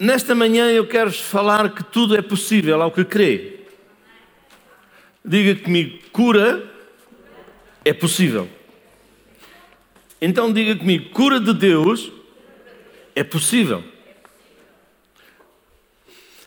[0.00, 3.58] Nesta manhã eu quero falar que tudo é possível ao que crê.
[5.22, 6.64] Diga comigo, cura
[7.84, 8.48] é possível.
[10.18, 12.10] Então diga comigo, cura de Deus
[13.14, 13.84] é possível.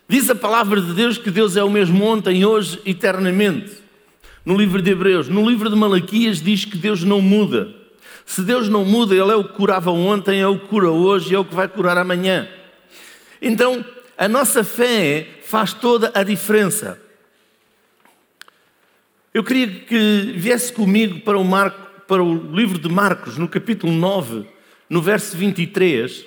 [0.10, 3.78] Diz a palavra de Deus que Deus é o mesmo ontem, hoje, eternamente.
[4.44, 7.72] No livro de Hebreus, no livro de Malaquias diz que Deus não muda.
[8.26, 11.36] Se Deus não muda, Ele é o que curava ontem, é o que cura hoje,
[11.36, 12.50] é o que vai curar amanhã.
[13.46, 13.86] Então,
[14.18, 16.98] a nossa fé faz toda a diferença.
[19.34, 23.92] Eu queria que viesse comigo para o, Marco, para o livro de Marcos, no capítulo
[23.92, 24.48] 9,
[24.90, 26.26] no verso 23.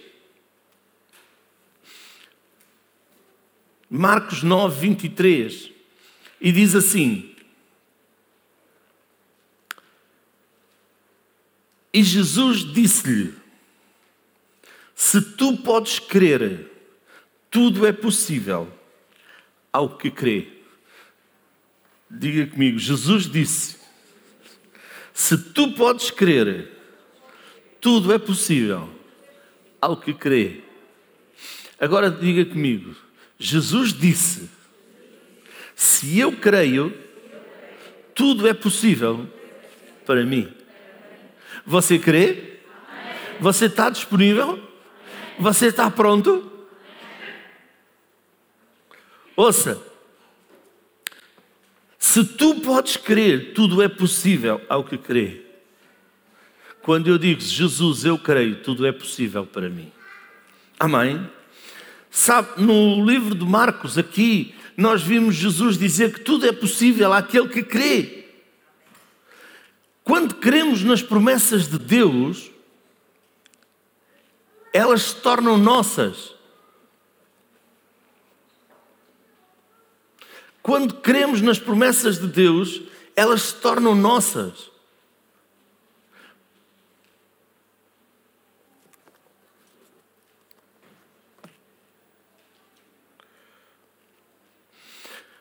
[3.88, 5.70] Marcos 9, 23.
[6.38, 7.34] E diz assim:
[11.94, 13.32] E Jesus disse-lhe:
[14.94, 16.65] Se tu podes crer,
[17.56, 18.68] tudo é possível
[19.72, 20.46] ao que crê.
[22.10, 23.78] Diga comigo, Jesus disse:
[25.14, 26.70] Se tu podes crer,
[27.80, 28.90] tudo é possível
[29.80, 30.64] ao que crê.
[31.80, 32.94] Agora diga comigo,
[33.38, 34.50] Jesus disse:
[35.74, 36.94] Se eu creio,
[38.14, 39.26] tudo é possível
[40.04, 40.52] para mim.
[41.64, 42.58] Você crê?
[43.40, 44.62] Você está disponível?
[45.38, 46.52] Você está pronto?
[49.36, 49.80] Ouça,
[51.98, 55.42] se tu podes crer, tudo é possível ao que crê.
[56.80, 59.92] Quando eu digo Jesus, eu creio, tudo é possível para mim.
[60.78, 61.28] Amém?
[62.10, 67.48] Sabe, no livro de Marcos, aqui, nós vimos Jesus dizer que tudo é possível àquele
[67.48, 68.28] que crê.
[70.04, 72.50] Quando cremos nas promessas de Deus,
[74.72, 76.35] elas se tornam nossas.
[80.66, 82.82] Quando cremos nas promessas de Deus,
[83.14, 84.68] elas se tornam nossas.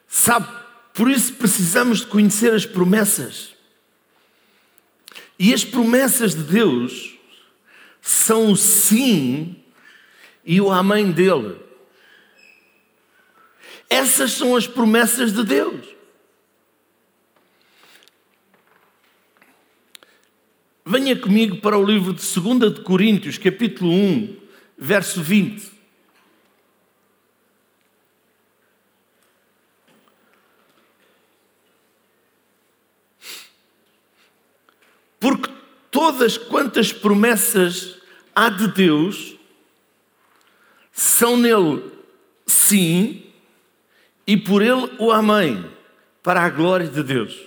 [0.08, 0.47] Sabe,
[0.94, 3.56] por isso precisamos de conhecer as promessas.
[5.40, 7.18] E as promessas de Deus
[8.00, 9.56] são o sim
[10.46, 11.65] e o amém dele.
[13.90, 15.96] Essas são as promessas de Deus.
[20.85, 24.38] Venha comigo para o livro de 2 de Coríntios, capítulo 1,
[24.78, 25.72] verso 20.
[35.19, 35.51] Porque
[35.90, 37.97] todas quantas promessas
[38.35, 39.35] há de Deus
[40.91, 41.91] são nele
[42.45, 43.25] sim
[44.28, 45.69] e por ele o amém,
[46.24, 47.38] para a glória de Deus.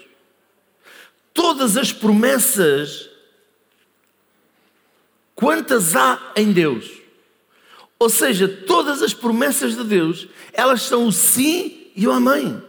[1.34, 3.08] Todas as promessas,
[5.34, 6.90] quantas há em Deus?
[7.98, 12.62] Ou seja, todas as promessas de Deus, elas são o sim e o amém.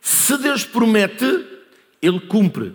[0.00, 1.46] Se Deus promete,
[2.00, 2.74] Ele cumpre.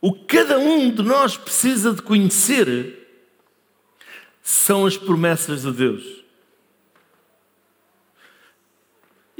[0.00, 2.96] O que cada um de nós precisa de conhecer
[4.42, 6.19] são as promessas de Deus.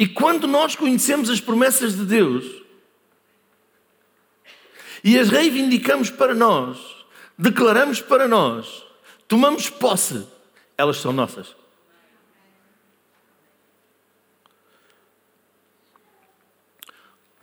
[0.00, 2.62] E quando nós conhecemos as promessas de Deus
[5.04, 7.04] e as reivindicamos para nós,
[7.36, 8.82] declaramos para nós,
[9.28, 10.26] tomamos posse,
[10.78, 11.54] elas são nossas.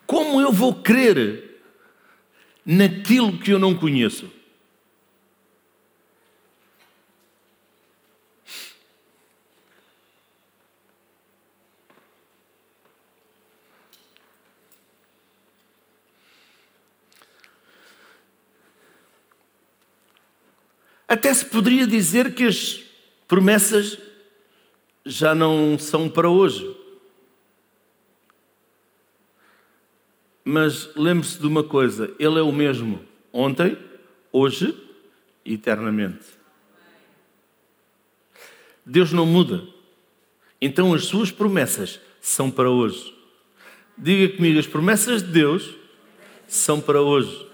[0.08, 1.62] Como eu vou crer
[2.66, 4.32] naquilo que eu não conheço?
[21.08, 22.84] Até se poderia dizer que as
[23.28, 23.98] promessas
[25.06, 26.76] já não são para hoje.
[30.44, 33.02] Mas lembre-se de uma coisa: Ele é o mesmo
[33.32, 33.78] ontem,
[34.32, 34.76] hoje
[35.46, 36.26] e eternamente.
[38.86, 39.64] Deus não muda.
[40.60, 43.14] Então as suas promessas são para hoje.
[43.98, 45.74] Diga comigo: as promessas de Deus
[46.48, 47.47] são para hoje.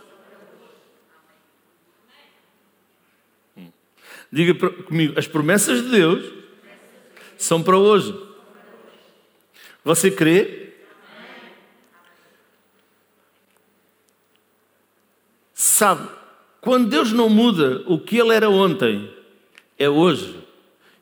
[4.33, 6.33] Diga comigo, as promessas de Deus
[7.37, 8.19] são para hoje.
[9.85, 10.73] Você crê?
[15.53, 16.09] Sabe,
[16.59, 19.07] quando Deus não muda o que Ele era ontem,
[19.77, 20.35] é hoje.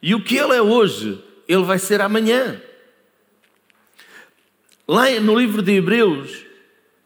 [0.02, 2.62] E o que Ele é hoje, Ele vai ser amanhã.
[4.86, 6.46] Lá no livro de Hebreus,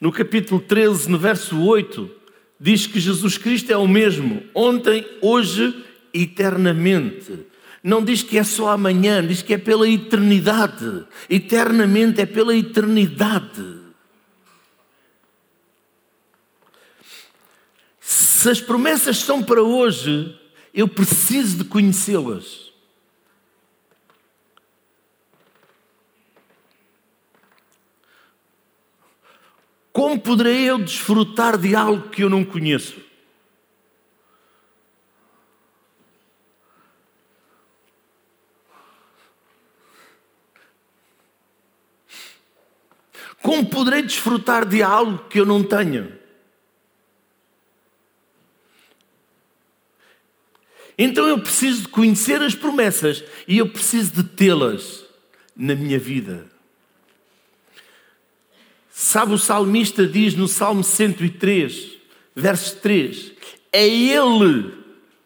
[0.02, 2.10] no capítulo 13, no verso 8,
[2.60, 5.85] diz que Jesus Cristo é o mesmo, ontem, hoje,
[6.16, 7.46] eternamente.
[7.84, 11.06] Não diz que é só amanhã, diz que é pela eternidade.
[11.30, 13.86] Eternamente é pela eternidade.
[18.00, 20.40] Se as promessas são para hoje,
[20.74, 22.74] eu preciso de conhecê-las.
[29.92, 33.05] Como poderei eu desfrutar de algo que eu não conheço?
[43.46, 46.12] Como poderei desfrutar de algo que eu não tenho?
[50.98, 55.06] Então eu preciso de conhecer as promessas e eu preciso de tê-las
[55.56, 56.48] na minha vida.
[58.90, 62.00] Sabe, o salmista diz no Salmo 103,
[62.36, 63.32] verso 3:
[63.72, 64.74] É Ele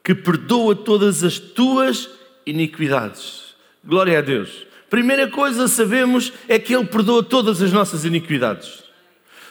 [0.04, 2.10] que perdoa todas as tuas
[2.46, 3.56] iniquidades.
[3.82, 4.68] Glória a Deus.
[4.90, 8.90] Primeira coisa sabemos é que Ele perdoa todas as nossas iniquidades.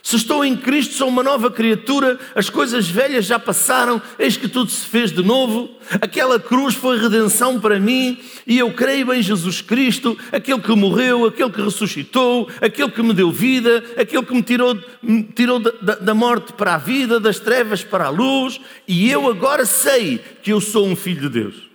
[0.03, 4.49] Se estou em Cristo, sou uma nova criatura, as coisas velhas já passaram, eis que
[4.49, 5.69] tudo se fez de novo.
[6.01, 11.27] Aquela cruz foi redenção para mim e eu creio em Jesus Cristo, aquele que morreu,
[11.27, 15.97] aquele que ressuscitou, aquele que me deu vida, aquele que me tirou, me tirou da,
[15.97, 20.53] da morte para a vida, das trevas para a luz, e eu agora sei que
[20.53, 21.68] eu sou um filho de Deus.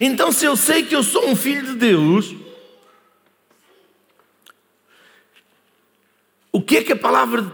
[0.00, 2.34] Então, se eu sei que eu sou um filho de Deus,
[6.52, 7.50] O que é que a palavra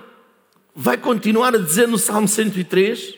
[0.75, 3.15] vai continuar a dizer no Salmo 103?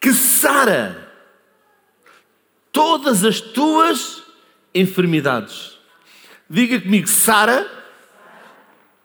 [0.00, 1.12] Que sara
[2.72, 4.22] todas as tuas
[4.74, 5.78] enfermidades.
[6.48, 7.70] Diga comigo, sara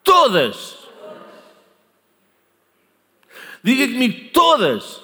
[0.04, 0.78] todas.
[3.62, 5.02] Diga comigo, todas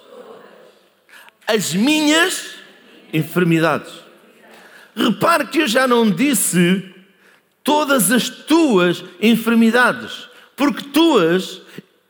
[1.45, 2.55] as minhas
[3.11, 4.02] enfermidades.
[4.95, 6.83] Repare que eu já não disse
[7.63, 11.61] todas as tuas enfermidades porque tuas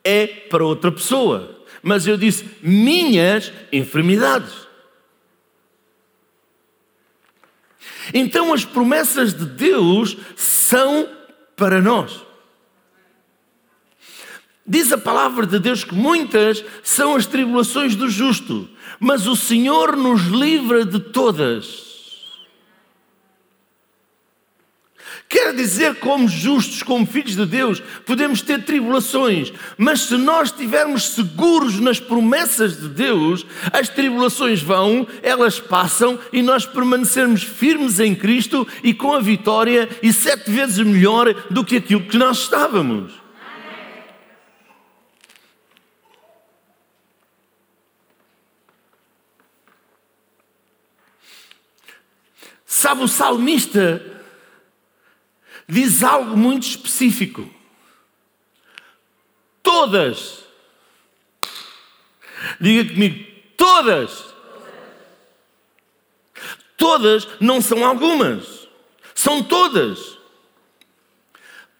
[0.02, 1.64] é para outra pessoa.
[1.82, 4.52] Mas eu disse minhas enfermidades.
[8.12, 11.08] Então as promessas de Deus são
[11.56, 12.20] para nós.
[14.66, 19.94] Diz a palavra de Deus que muitas são as tribulações do justo, mas o Senhor
[19.94, 21.83] nos livra de todas.
[25.34, 31.08] Quer dizer, como justos, como filhos de Deus, podemos ter tribulações, mas se nós estivermos
[31.08, 38.14] seguros nas promessas de Deus, as tribulações vão, elas passam e nós permanecermos firmes em
[38.14, 43.12] Cristo e com a vitória e sete vezes melhor do que aquilo que nós estávamos.
[52.64, 54.13] Sabe, o salmista
[55.68, 57.48] diz algo muito específico.
[59.62, 60.44] Todas.
[62.60, 63.24] Diga comigo,
[63.56, 64.34] todas.
[66.76, 68.68] Todas não são algumas,
[69.14, 70.18] são todas.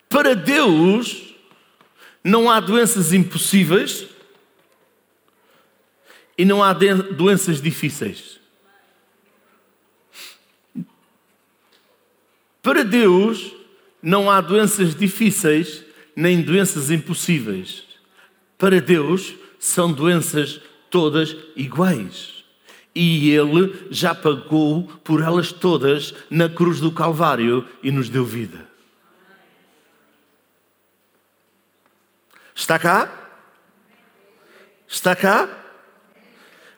[0.09, 1.35] Para Deus
[2.23, 4.07] não há doenças impossíveis
[6.39, 8.41] e não há doenças difíceis.
[12.63, 13.53] Para Deus
[14.05, 15.83] não há doenças difíceis
[16.15, 17.85] nem doenças impossíveis.
[18.59, 22.45] Para Deus, são doenças todas iguais.
[22.95, 28.69] E Ele já pagou por elas todas na cruz do Calvário e nos deu vida.
[32.55, 33.11] Está cá?
[34.87, 35.49] Está cá?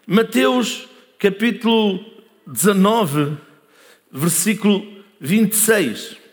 [0.06, 2.02] Mateus capítulo
[2.46, 3.36] 19,
[4.12, 6.25] versículo 26.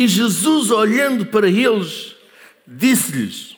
[0.00, 2.16] E Jesus, olhando para eles,
[2.66, 3.54] disse-lhes: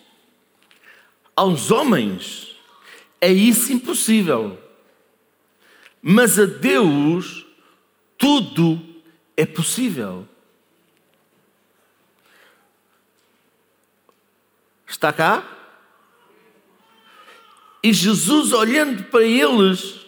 [1.37, 2.56] Aos homens
[3.20, 4.61] é isso impossível,
[6.02, 7.46] mas a Deus
[8.18, 8.84] tudo
[9.37, 10.28] é possível.
[14.84, 15.46] Está cá?
[17.84, 20.00] E Jesus, olhando para eles,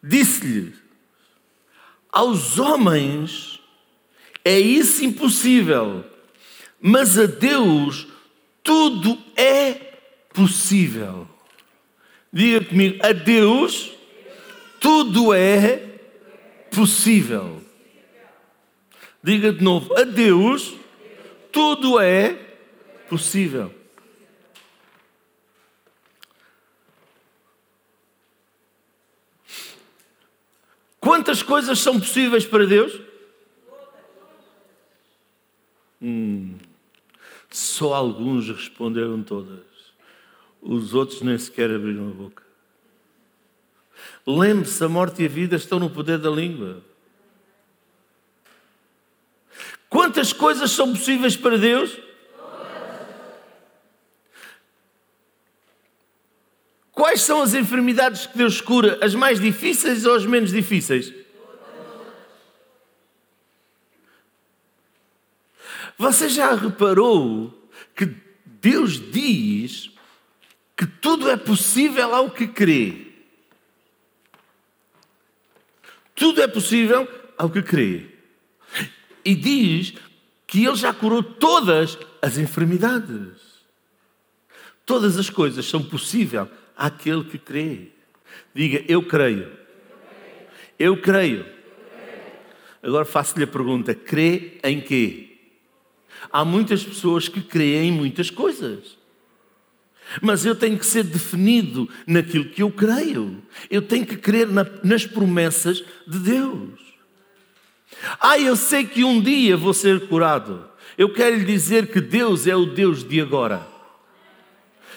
[0.00, 0.76] disse-lhe:
[2.08, 3.51] Aos homens
[4.44, 6.04] é isso impossível,
[6.80, 8.08] Mas a Deus
[8.62, 9.74] tudo é
[10.34, 11.28] possível.
[12.32, 13.92] Diga comigo, a Deus
[14.80, 15.76] tudo é
[16.72, 17.62] possível.
[19.22, 20.74] Diga de novo, a Deus
[21.52, 22.36] tudo é
[23.08, 23.72] possível.
[30.98, 33.11] Quantas coisas são possíveis para Deus?
[36.02, 36.56] Hum,
[37.48, 39.60] só alguns responderam todas.
[40.60, 42.42] Os outros nem sequer abriram a boca.
[44.26, 46.82] Lembre-se, a morte e a vida estão no poder da língua.
[49.88, 51.96] Quantas coisas são possíveis para Deus?
[56.90, 58.98] Quais são as enfermidades que Deus cura?
[59.02, 61.21] As mais difíceis ou as menos difíceis?
[65.98, 69.90] Você já reparou que Deus diz
[70.76, 73.06] que tudo é possível ao que crê?
[76.14, 78.06] Tudo é possível ao que crê.
[79.24, 79.94] E diz
[80.46, 83.40] que Ele já curou todas as enfermidades.
[84.84, 87.88] Todas as coisas são possíveis àquele que crê.
[88.54, 89.50] Diga, eu creio.
[90.78, 91.46] Eu creio.
[92.82, 95.31] Agora faço-lhe a pergunta: crê em quê?
[96.32, 98.96] Há muitas pessoas que creem em muitas coisas.
[100.20, 103.42] Mas eu tenho que ser definido naquilo que eu creio.
[103.70, 106.80] Eu tenho que crer na, nas promessas de Deus.
[108.18, 110.68] Ah, eu sei que um dia vou ser curado.
[110.98, 113.66] Eu quero lhe dizer que Deus é o Deus de agora.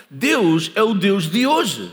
[0.09, 1.91] Deus é o Deus de hoje.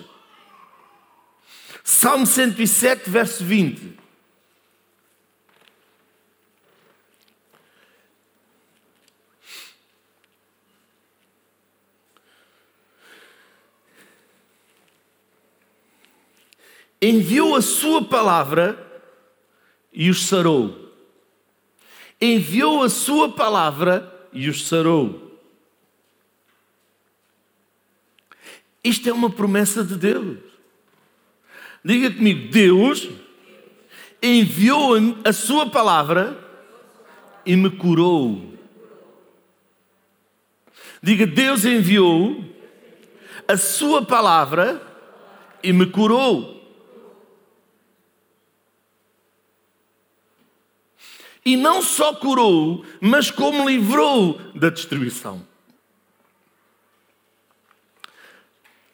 [1.84, 4.01] Salmo 107, verso 20.
[17.02, 18.78] Enviou a sua palavra
[19.92, 20.78] e os sarou.
[22.20, 25.40] Enviou a sua palavra e os sarou.
[28.84, 30.38] Isto é uma promessa de Deus.
[31.84, 33.08] Diga comigo, Deus
[34.22, 34.94] enviou
[35.24, 36.38] a sua palavra
[37.44, 38.54] e me curou.
[41.02, 42.44] Diga, Deus enviou
[43.48, 44.80] a sua palavra
[45.60, 46.61] e me curou.
[51.44, 55.44] E não só curou, mas como livrou da destruição.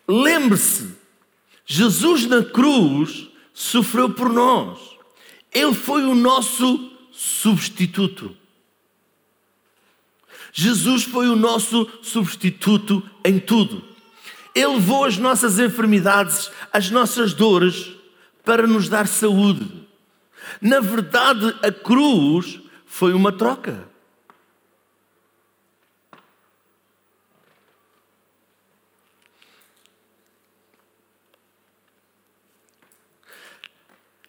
[0.06, 0.96] Lembre-se,
[1.66, 4.78] Jesus na cruz sofreu por nós.
[5.52, 8.34] Ele foi o nosso substituto.
[10.52, 13.84] Jesus foi o nosso substituto em tudo.
[14.54, 17.92] Ele levou as nossas enfermidades, as nossas dores,
[18.44, 19.87] para nos dar saúde.
[20.60, 23.88] Na verdade, a cruz foi uma troca.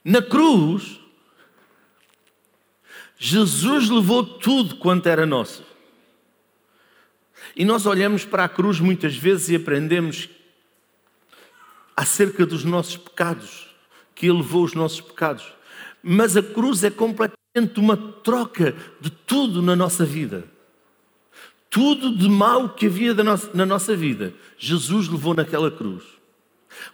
[0.04, 1.00] Na cruz,
[3.18, 5.64] Jesus levou tudo quanto era nosso.
[7.56, 10.30] E nós olhamos para a cruz muitas vezes e aprendemos
[11.96, 13.76] acerca dos nossos pecados,
[14.16, 15.59] que Ele levou os nossos pecados.
[16.02, 20.46] Mas a cruz é completamente uma troca de tudo na nossa vida.
[21.70, 23.14] Tudo de mal que havia
[23.54, 26.04] na nossa vida, Jesus levou naquela cruz.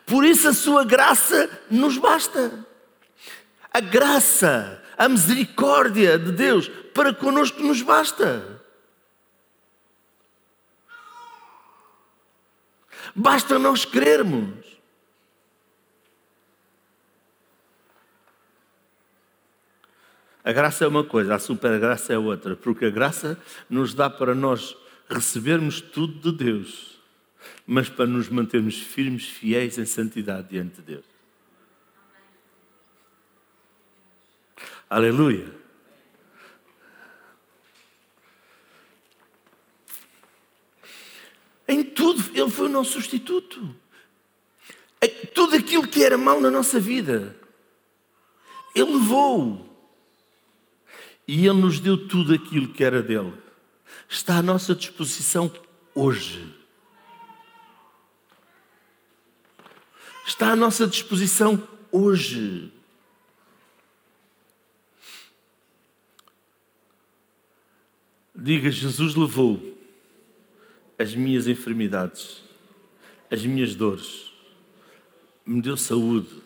[0.06, 2.66] Por isso a sua graça nos basta.
[3.74, 8.62] A graça, a misericórdia de Deus para conosco nos basta.
[13.16, 14.75] Basta nós crermos.
[20.46, 23.36] A graça é uma coisa, a supergraça é outra, porque a graça
[23.68, 24.78] nos dá para nós
[25.10, 27.00] recebermos tudo de Deus,
[27.66, 31.06] mas para nos mantermos firmes, fiéis em santidade diante de Deus.
[34.88, 35.52] Aleluia.
[41.68, 43.76] Em tudo, Ele foi o nosso substituto.
[45.34, 47.36] Tudo aquilo que era mal na nossa vida,
[48.76, 49.75] Ele levou.
[51.28, 53.34] E Ele nos deu tudo aquilo que era dele.
[54.08, 55.52] Está à nossa disposição
[55.94, 56.54] hoje.
[60.26, 62.72] Está à nossa disposição hoje.
[68.36, 69.76] Diga: Jesus levou
[71.00, 72.44] as minhas enfermidades,
[73.32, 74.32] as minhas dores,
[75.46, 76.44] me deu saúde,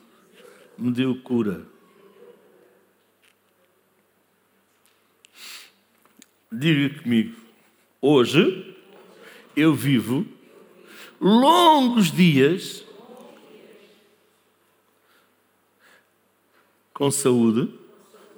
[0.78, 1.66] me deu cura.
[6.52, 7.36] Diga comigo:
[8.02, 8.76] hoje
[9.56, 10.26] eu vivo
[11.22, 12.84] longos dias
[16.92, 17.72] com saúde,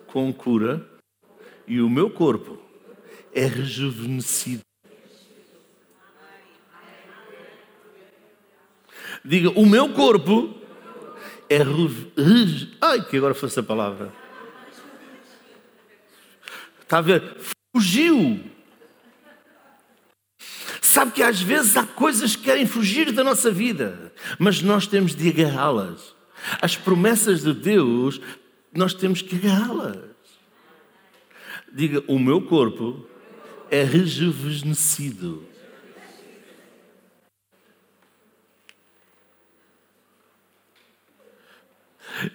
[0.08, 0.86] com cura
[1.65, 2.62] e o meu corpo
[3.34, 4.62] é rejuvenescido.
[9.24, 10.53] Diga, o meu corpo
[11.50, 11.60] é.
[12.82, 14.12] Ai, que agora fosse a palavra.
[16.82, 17.38] Está a ver?
[17.73, 18.43] Fugiu.
[20.81, 25.15] Sabe que às vezes há coisas que querem fugir da nossa vida, mas nós temos
[25.15, 26.15] de agarrá-las.
[26.61, 28.19] As promessas de Deus,
[28.73, 30.11] nós temos que agarrá-las.
[31.71, 33.07] Diga, o meu corpo
[33.69, 35.47] é rejuvenescido.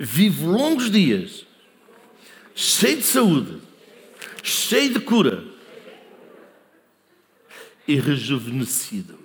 [0.01, 1.47] Vivo longos dias,
[2.55, 3.66] cheio de saúde,
[4.49, 5.45] cheio de cura
[7.87, 9.19] e rejuvenescido.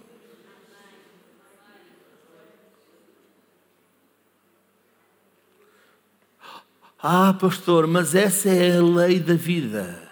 [7.04, 10.10] Ah, pastor, mas essa é a lei da vida.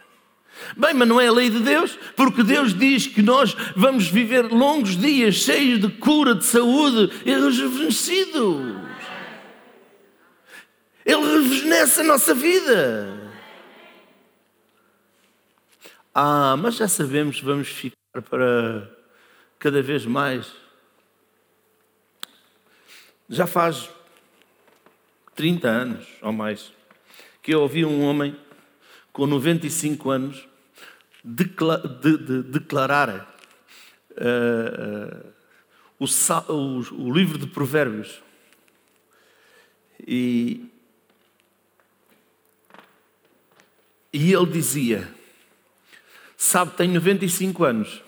[0.75, 4.51] Bem, mas não é a lei de Deus, porque Deus diz que nós vamos viver
[4.51, 8.75] longos dias cheios de cura, de saúde e rejuvenescidos.
[11.05, 13.28] Ele rejuvenesce a nossa vida.
[16.13, 18.89] Ah, mas já sabemos que vamos ficar para
[19.59, 20.51] cada vez mais.
[23.29, 23.89] Já faz
[25.35, 26.73] 30 anos ou mais
[27.41, 28.35] que eu ouvi um homem
[29.13, 30.47] com 95 anos
[31.23, 33.35] decla de, de, declarar
[34.11, 35.25] uh,
[35.99, 36.13] uh,
[36.47, 38.21] o, o, o, livro de Provérbios.
[40.07, 40.69] E,
[44.13, 45.07] e ele dizia:
[46.41, 48.01] Sabe, tenho 95 anos.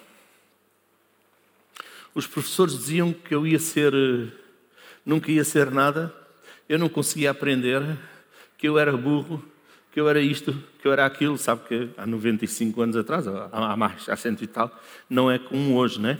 [2.15, 3.93] Os professores diziam que eu ia ser,
[5.05, 6.15] nunca ia ser nada,
[6.69, 7.83] eu não conseguia aprender,
[8.57, 9.43] que eu era burro,
[9.91, 13.75] que eu era isto, que eu era aquilo, sabe que há 95 anos atrás, há
[13.75, 16.17] mais, há cento e tal, não é como hoje, né?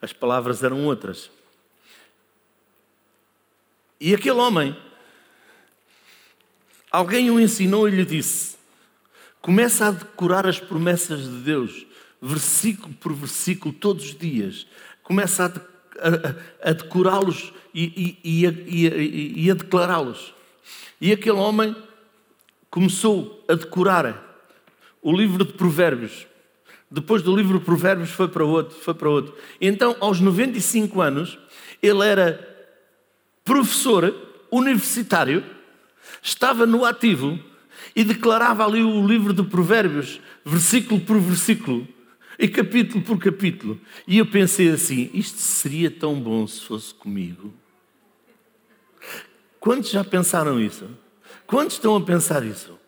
[0.00, 1.30] As palavras eram outras.
[4.00, 4.74] E aquele homem,
[6.90, 8.55] alguém o ensinou e lhe disse:
[9.40, 11.86] começa a decorar as promessas de Deus,
[12.20, 14.66] versículo por versículo, todos os dias.
[15.02, 20.34] Começa a, a, a decorá-los e, e, e, e a declará-los.
[21.00, 21.76] E aquele homem
[22.70, 24.22] começou a decorar
[25.02, 26.26] o livro de Provérbios.
[26.90, 29.36] Depois do livro de Provérbios foi para outro, foi para outro.
[29.60, 31.38] Então, aos 95 anos,
[31.82, 32.56] ele era
[33.44, 34.14] professor
[34.50, 35.44] universitário,
[36.22, 37.38] estava no ativo
[37.96, 41.88] e declarava ali o livro de Provérbios, versículo por versículo
[42.38, 43.80] e capítulo por capítulo.
[44.06, 47.54] E eu pensei assim: isto seria tão bom se fosse comigo.
[49.58, 50.86] Quantos já pensaram isso?
[51.46, 52.78] Quantos estão a pensar isso?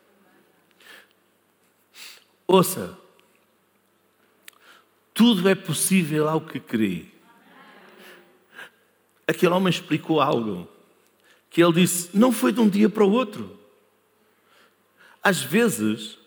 [2.47, 2.97] Ouça,
[5.15, 7.07] tudo é possível ao que crê.
[9.27, 10.69] Aquele homem explicou algo
[11.49, 13.58] que ele disse: não foi de um dia para o outro.
[15.23, 16.19] Às vezes,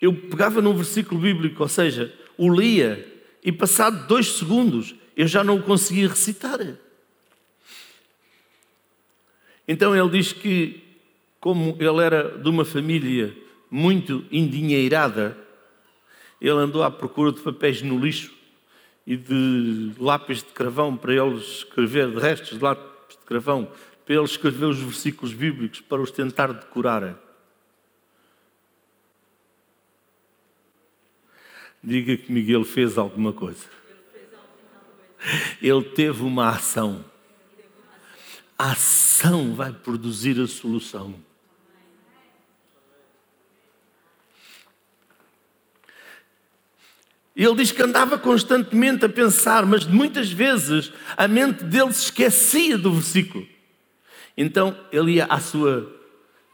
[0.00, 3.06] eu pegava num versículo bíblico, ou seja, o lia,
[3.42, 6.60] e passado dois segundos eu já não o conseguia recitar.
[9.66, 10.82] Então ele diz que
[11.40, 13.36] como ele era de uma família
[13.70, 15.36] muito endinheirada,
[16.40, 18.32] ele andou à procura de papéis no lixo
[19.06, 23.68] e de lápis de cravão para ele escrever, de restos de lápis de cravão,
[24.04, 27.18] para ele escrever os versículos bíblicos, para os tentar decorar.
[31.88, 33.64] Diga que Miguel fez alguma coisa.
[35.62, 37.02] Ele teve uma ação.
[38.58, 41.14] A ação vai produzir a solução.
[47.34, 52.76] Ele diz que andava constantemente a pensar, mas muitas vezes a mente dele se esquecia
[52.76, 53.48] do versículo.
[54.36, 55.90] Então ele ia à sua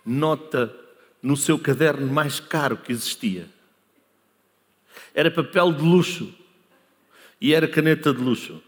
[0.07, 0.73] nota
[1.21, 3.53] no seu caderno mais caro que existia.
[5.15, 6.35] Era papel de luxo
[7.41, 8.61] e era caneta de luxo.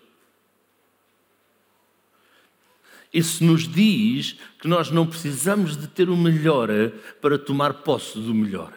[3.12, 6.68] Isso nos diz que nós não precisamos de ter o melhor
[7.20, 8.72] para tomar posse do melhor.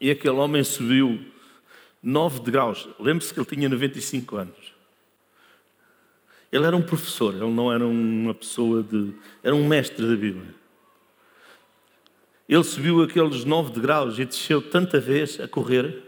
[0.00, 1.24] E aquele homem subiu
[2.02, 2.88] 9 degraus.
[3.00, 4.57] Lembre-se que ele tinha 95 anos.
[6.50, 9.12] Ele era um professor, ele não era uma pessoa de.
[9.42, 10.54] era um mestre da Bíblia.
[12.48, 16.02] Ele subiu aqueles nove degraus e desceu tanta vez a correr.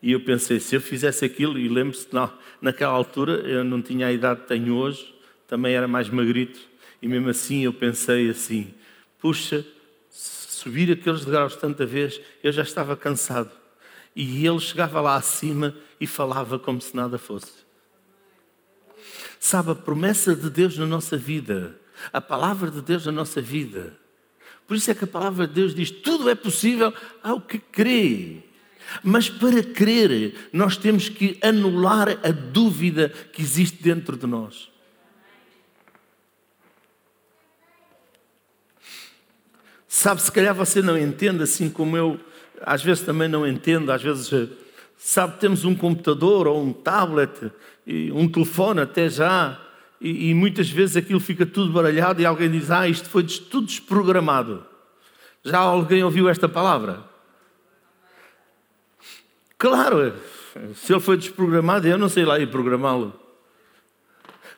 [0.00, 2.06] E eu pensei, se eu fizesse aquilo, e lembro-se,
[2.62, 5.12] naquela altura eu não tinha a idade que tenho hoje,
[5.48, 6.60] também era mais magrito,
[7.02, 8.72] e mesmo assim eu pensei assim:
[9.18, 9.66] puxa,
[10.08, 13.50] subir aqueles degraus tanta vez, eu já estava cansado.
[14.14, 17.67] E ele chegava lá acima e falava como se nada fosse.
[19.40, 21.78] Sabe, a promessa de Deus na nossa vida,
[22.12, 23.96] a palavra de Deus na nossa vida.
[24.66, 28.42] Por isso é que a palavra de Deus diz: tudo é possível ao que crê.
[29.02, 34.70] Mas para crer, nós temos que anular a dúvida que existe dentro de nós.
[39.86, 42.20] Sabe, se calhar você não entende assim como eu,
[42.60, 44.30] às vezes também não entendo, às vezes,
[44.98, 47.52] sabe, temos um computador ou um tablet,
[48.12, 49.58] um telefone até já,
[50.00, 53.66] e, e muitas vezes aquilo fica tudo baralhado e alguém diz, ah, isto foi tudo
[53.66, 54.66] desprogramado.
[55.44, 57.04] Já alguém ouviu esta palavra?
[59.56, 60.14] Claro,
[60.74, 63.18] se ele foi desprogramado, eu não sei lá ir programá-lo.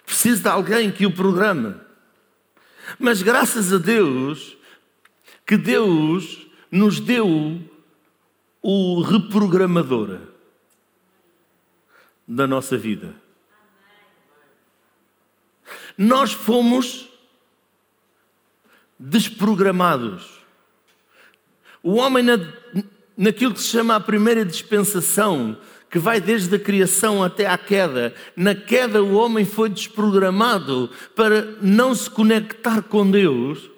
[0.05, 1.75] Preciso de alguém que o programe.
[2.99, 4.57] Mas graças a Deus,
[5.47, 7.61] que Deus nos deu
[8.63, 10.30] o reprogramador
[12.31, 13.13] da nossa vida.
[15.99, 17.09] Nós fomos
[18.97, 20.31] desprogramados.
[21.83, 22.39] O homem, na,
[23.17, 25.59] naquilo que se chama a primeira dispensação,
[25.91, 28.15] que vai desde a criação até à queda.
[28.37, 33.69] Na queda, o homem foi desprogramado para não se conectar com Deus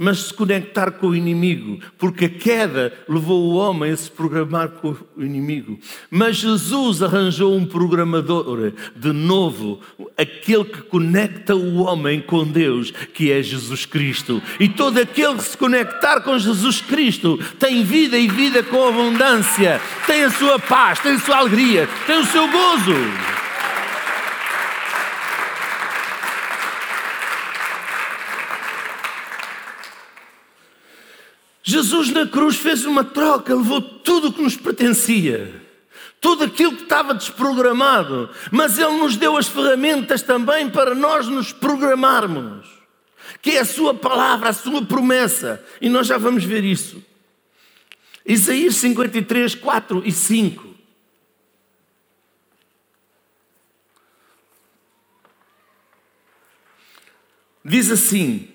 [0.00, 4.70] mas se conectar com o inimigo, porque a queda levou o homem a se programar
[4.70, 5.78] com o inimigo.
[6.10, 9.78] Mas Jesus arranjou um programador de novo,
[10.16, 14.42] aquele que conecta o homem com Deus, que é Jesus Cristo.
[14.58, 19.78] E todo aquele que se conectar com Jesus Cristo tem vida e vida com abundância,
[20.06, 23.39] tem a sua paz, tem a sua alegria, tem o seu gozo.
[31.70, 35.62] Jesus na cruz fez uma troca, levou tudo o que nos pertencia,
[36.20, 41.52] tudo aquilo que estava desprogramado, mas Ele nos deu as ferramentas também para nós nos
[41.52, 42.66] programarmos,
[43.40, 47.00] que é a Sua palavra, a Sua promessa, e nós já vamos ver isso.
[48.26, 50.74] Isaías 53, 4 e 5.
[57.64, 58.49] Diz assim: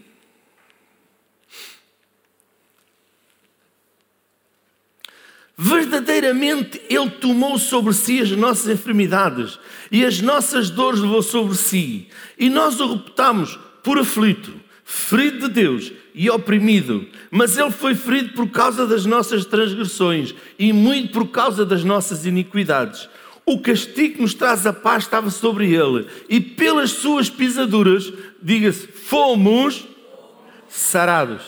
[5.57, 9.57] Verdadeiramente Ele tomou sobre si as nossas enfermidades
[9.89, 12.07] e as nossas dores levou sobre si.
[12.37, 17.07] E nós o reputamos por aflito, ferido de Deus e oprimido.
[17.31, 22.25] Mas Ele foi ferido por causa das nossas transgressões e muito por causa das nossas
[22.25, 23.07] iniquidades.
[23.45, 28.87] O castigo que nos traz a paz estava sobre Ele, e pelas suas pisaduras, diga-se,
[28.87, 29.85] fomos
[30.67, 31.43] sarados.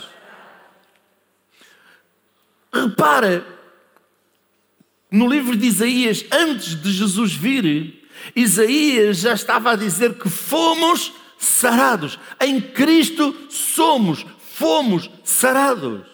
[2.71, 3.56] Repara,
[5.09, 8.03] no livro de Isaías, antes de Jesus vir,
[8.35, 12.19] Isaías já estava a dizer que fomos sarados.
[12.39, 16.05] Em Cristo somos, fomos sarados.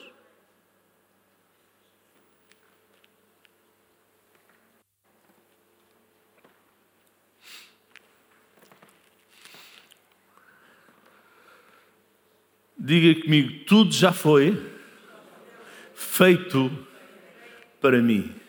[12.78, 14.62] Diga comigo, tudo já foi
[15.96, 16.70] feito
[17.80, 18.43] para mim.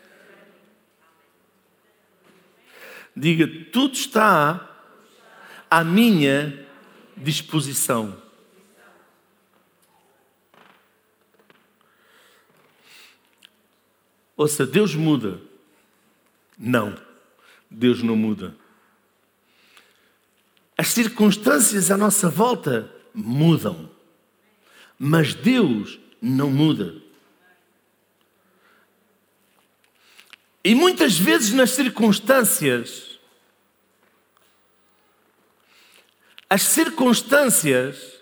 [3.16, 4.70] Diga: tudo está
[5.70, 6.66] à minha
[7.16, 8.22] disposição.
[14.36, 15.40] Ouça, Deus muda.
[16.58, 16.96] Não,
[17.70, 18.56] Deus não muda.
[20.76, 23.88] As circunstâncias à nossa volta mudam,
[24.98, 27.03] mas Deus não muda.
[30.64, 33.20] E muitas vezes nas circunstâncias,
[36.48, 38.14] as circunstâncias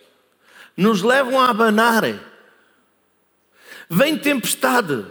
[0.76, 2.02] nos levam a abanar.
[3.88, 5.06] Vem tempestade,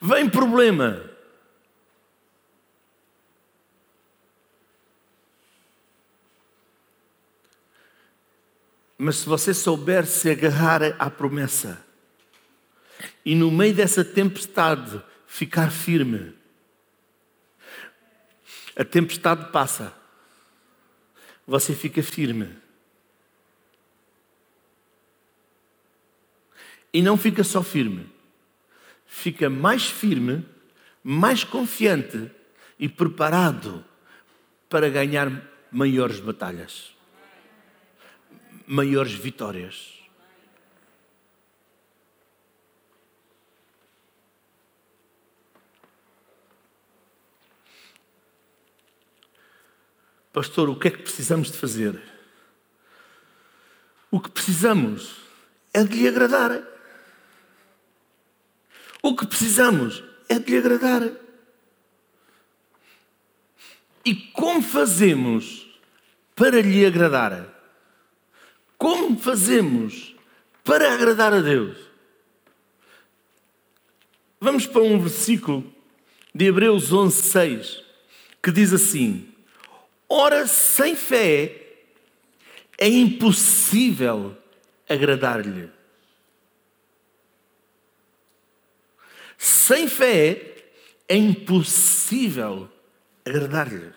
[0.00, 1.10] vem problema.
[8.98, 11.84] Mas se você souber se agarrar à promessa
[13.24, 15.02] e no meio dessa tempestade
[15.34, 16.32] ficar firme,
[18.76, 19.92] a tempestade passa,
[21.44, 22.56] você fica firme.
[26.92, 28.08] E não fica só firme,
[29.06, 30.46] fica mais firme,
[31.02, 32.30] mais confiante
[32.78, 33.84] e preparado
[34.68, 36.94] para ganhar maiores batalhas,
[38.68, 39.93] maiores vitórias.
[50.34, 52.02] Pastor, o que é que precisamos de fazer?
[54.10, 55.14] O que precisamos
[55.72, 56.60] é de lhe agradar.
[59.00, 61.08] O que precisamos é de lhe agradar.
[64.04, 65.68] E como fazemos
[66.34, 67.48] para lhe agradar?
[68.76, 70.16] Como fazemos
[70.64, 71.78] para agradar a Deus?
[74.40, 75.72] Vamos para um versículo
[76.34, 77.84] de Hebreus 11, 6,
[78.42, 79.32] que diz assim:
[80.08, 81.64] Ora, sem fé
[82.78, 84.36] é impossível
[84.88, 85.70] agradar-lhe.
[89.38, 90.54] Sem fé
[91.08, 92.70] é impossível
[93.24, 93.92] agradar-lhe.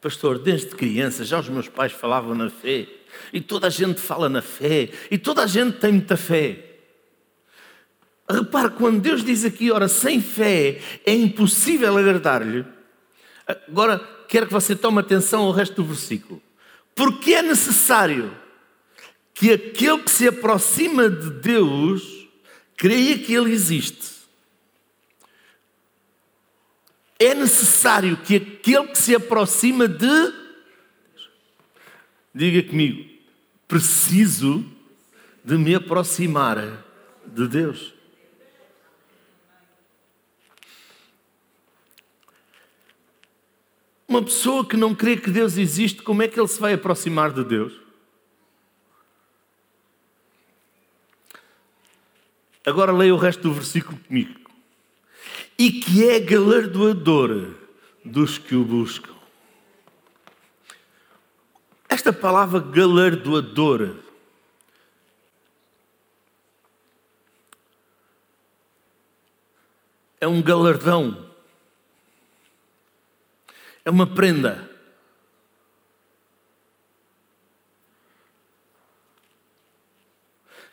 [0.00, 2.86] Pastor, desde criança já os meus pais falavam na fé,
[3.32, 6.67] e toda a gente fala na fé, e toda a gente tem muita fé.
[8.30, 12.64] Repare, quando Deus diz aqui, ora, sem fé é impossível agradar-lhe,
[13.66, 16.42] agora quero que você tome atenção ao resto do versículo.
[16.94, 18.36] Porque é necessário
[19.32, 22.28] que aquele que se aproxima de Deus
[22.76, 24.18] creia que Ele existe.
[27.18, 30.34] É necessário que aquele que se aproxima de.
[32.34, 33.08] Diga comigo,
[33.66, 34.64] preciso
[35.42, 36.84] de me aproximar
[37.26, 37.97] de Deus.
[44.08, 47.30] Uma pessoa que não crê que Deus existe, como é que ele se vai aproximar
[47.30, 47.74] de Deus?
[52.64, 54.40] Agora leia o resto do versículo comigo.
[55.58, 57.54] E que é galardoador
[58.02, 59.12] dos que o buscam.
[61.86, 63.96] Esta palavra galardoador
[70.20, 71.27] é um galardão
[73.88, 74.68] é uma prenda.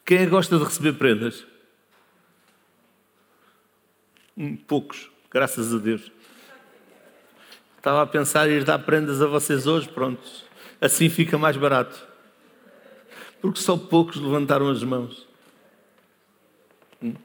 [0.06, 1.46] Quem é que gosta de receber prendas?
[4.38, 6.12] Hum, poucos, graças a Deus.
[7.78, 10.22] Estava a pensar em ir dar prendas a vocês hoje, pronto.
[10.82, 12.06] Assim fica mais barato.
[13.42, 15.26] Porque só poucos levantaram as mãos.
[17.02, 17.16] Hum.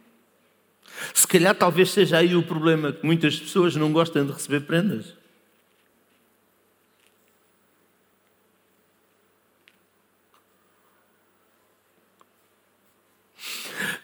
[1.12, 5.18] Se calhar talvez seja aí o problema, que muitas pessoas não gostam de receber prendas.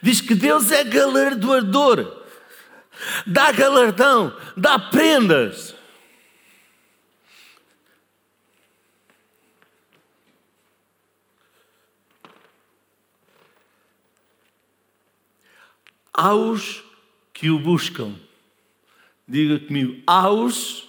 [0.06, 2.24] Diz que Deus é galardoador,
[3.26, 5.74] dá galardão, dá prendas.
[16.12, 16.84] Aos
[17.34, 18.14] que o buscam,
[19.26, 20.88] diga comigo, aos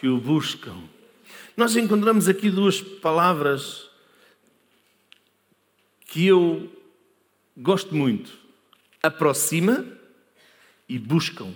[0.00, 0.76] que o buscam.
[1.56, 3.88] Nós encontramos aqui duas palavras
[6.06, 6.68] que eu
[7.56, 8.47] gosto muito
[9.02, 9.84] aproxima
[10.88, 11.54] e buscam.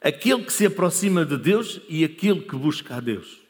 [0.00, 3.40] Aquele que se aproxima de Deus e aquele que busca a Deus.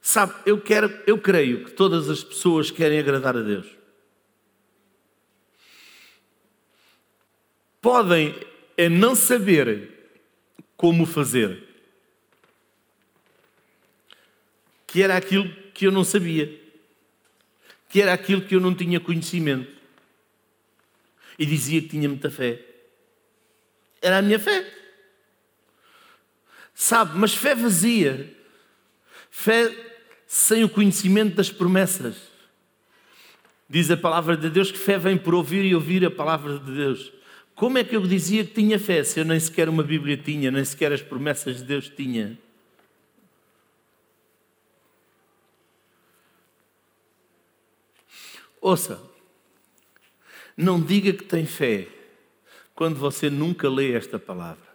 [0.00, 3.66] Sabe, eu, quero, eu creio que todas as pessoas querem agradar a Deus.
[7.80, 8.34] Podem
[8.76, 9.92] é não saber
[10.76, 11.64] como fazer.
[14.86, 16.60] Que era aquilo que eu não sabia.
[17.88, 19.75] Que era aquilo que eu não tinha conhecimento
[21.38, 22.60] e dizia que tinha muita fé.
[24.00, 24.72] Era a minha fé.
[26.74, 28.34] Sabe, mas fé vazia,
[29.30, 29.74] fé
[30.26, 32.16] sem o conhecimento das promessas.
[33.68, 36.72] Diz a palavra de Deus que fé vem por ouvir e ouvir a palavra de
[36.72, 37.12] Deus.
[37.54, 40.50] Como é que eu dizia que tinha fé se eu nem sequer uma Bíblia tinha,
[40.50, 42.38] nem sequer as promessas de Deus tinha?
[48.60, 49.00] Ouça,
[50.56, 51.88] não diga que tem fé,
[52.74, 54.66] quando você nunca lê esta palavra,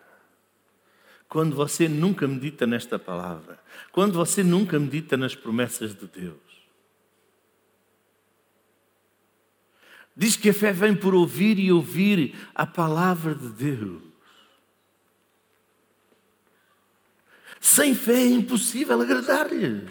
[1.28, 3.60] quando você nunca medita nesta palavra,
[3.92, 6.52] quando você nunca medita nas promessas de Deus.
[10.16, 14.04] Diz que a fé vem por ouvir e ouvir a palavra de Deus.
[17.60, 19.88] Sem fé é impossível agradar-lhe.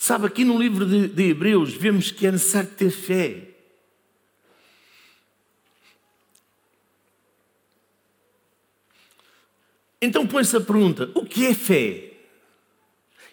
[0.00, 3.48] Sabe, aqui no livro de, de Hebreus vemos que é necessário ter fé.
[10.00, 12.12] Então põe-se a pergunta: o que é fé?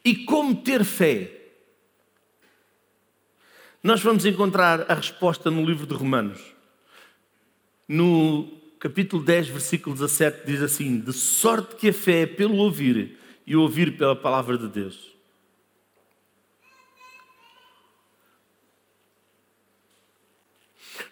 [0.04, 1.32] E como ter fé?
[3.84, 6.42] Nós vamos encontrar a resposta no livro de Romanos.
[7.88, 13.20] No capítulo 10, versículo 17, diz assim: De sorte que a fé é pelo ouvir
[13.46, 15.15] e ouvir pela palavra de Deus.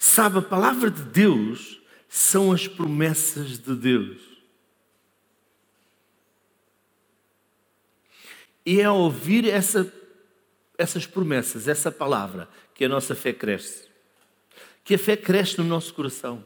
[0.05, 4.21] Sabe, a palavra de Deus são as promessas de Deus.
[8.65, 9.91] E é ao ouvir essa,
[10.77, 13.87] essas promessas, essa palavra, que a nossa fé cresce.
[14.83, 16.43] Que a fé cresce no nosso coração.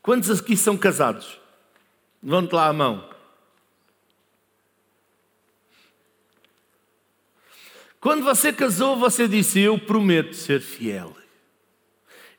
[0.00, 1.38] Quantos aqui são casados?
[2.22, 3.15] Levante lá a mão.
[8.06, 11.16] Quando você casou, você disse: Eu prometo ser fiel.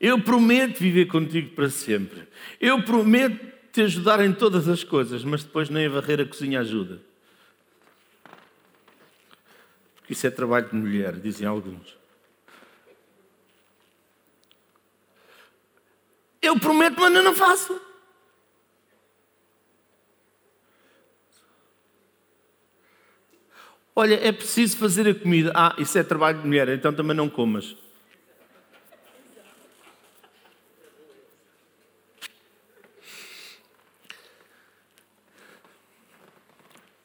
[0.00, 2.26] Eu prometo viver contigo para sempre.
[2.58, 3.38] Eu prometo
[3.70, 7.02] te ajudar em todas as coisas, mas depois nem a varrer a cozinha ajuda.
[9.96, 11.98] Porque isso é trabalho de mulher, dizem alguns.
[16.40, 17.78] Eu prometo, mas eu não faço.
[24.00, 25.50] Olha, é preciso fazer a comida.
[25.52, 27.76] Ah, isso é trabalho de mulher, então também não comas.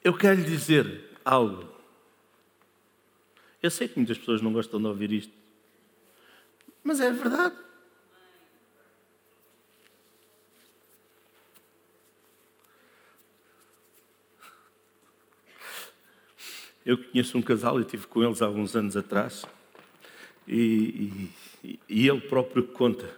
[0.04, 1.68] Eu quero lhe dizer algo.
[3.60, 5.32] Eu sei que muitas pessoas não gostam de ouvir isto,
[6.84, 7.56] mas é verdade.
[16.84, 19.46] Eu conheço um casal, e estive com eles há alguns anos atrás,
[20.46, 21.30] e,
[21.64, 23.08] e, e ele próprio conta.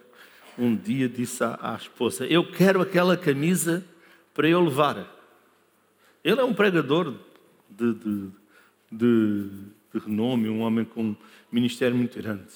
[0.59, 3.85] Um dia disse à, à, esposa: Eu quero aquela camisa
[4.33, 5.13] para eu levar.
[6.23, 7.15] Ele é um pregador
[7.69, 8.29] de, de,
[8.91, 9.51] de,
[9.93, 11.17] de renome, um homem com um
[11.51, 12.53] ministério muito grande.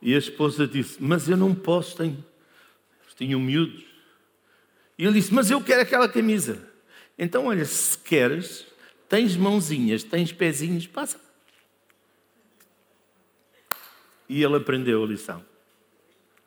[0.00, 2.24] E a esposa disse: Mas eu não posso, tenho.
[3.16, 3.84] Tinham miúdos.
[4.96, 6.66] E ele disse: Mas eu quero aquela camisa.
[7.18, 8.64] Então, olha, se queres,
[9.08, 11.18] Tens mãozinhas, tens pezinhos, passa.
[14.28, 15.44] E ele aprendeu a lição.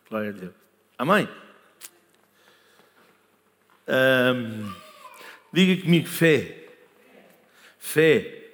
[0.07, 0.53] Glória a Deus.
[0.97, 1.27] Amém?
[3.87, 4.73] Um,
[5.51, 6.67] diga comigo fé.
[7.79, 8.49] Fé.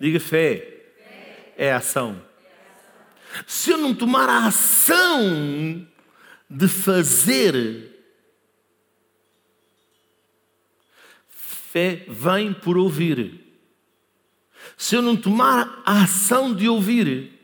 [0.00, 0.76] Diga fé.
[1.56, 2.24] É ação.
[3.46, 5.86] Se eu não tomar a ação
[6.48, 7.97] de fazer
[11.78, 13.40] Fé vem por ouvir.
[14.76, 17.38] Se eu não tomar a ação de ouvir,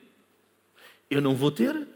[1.09, 1.87] eu não vou ter.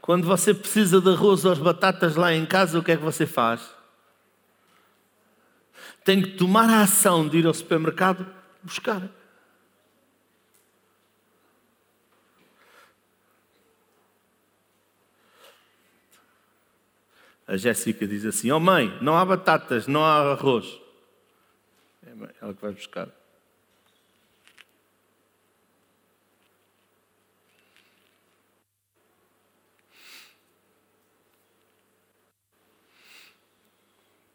[0.00, 3.26] Quando você precisa de arroz ou batatas lá em casa, o que é que você
[3.26, 3.70] faz?
[6.02, 8.26] Tem que tomar a ação de ir ao supermercado
[8.62, 9.21] buscar.
[17.46, 20.80] A Jéssica diz assim: Oh mãe, não há batatas, não há arroz.
[22.04, 23.08] É ela que vai buscar.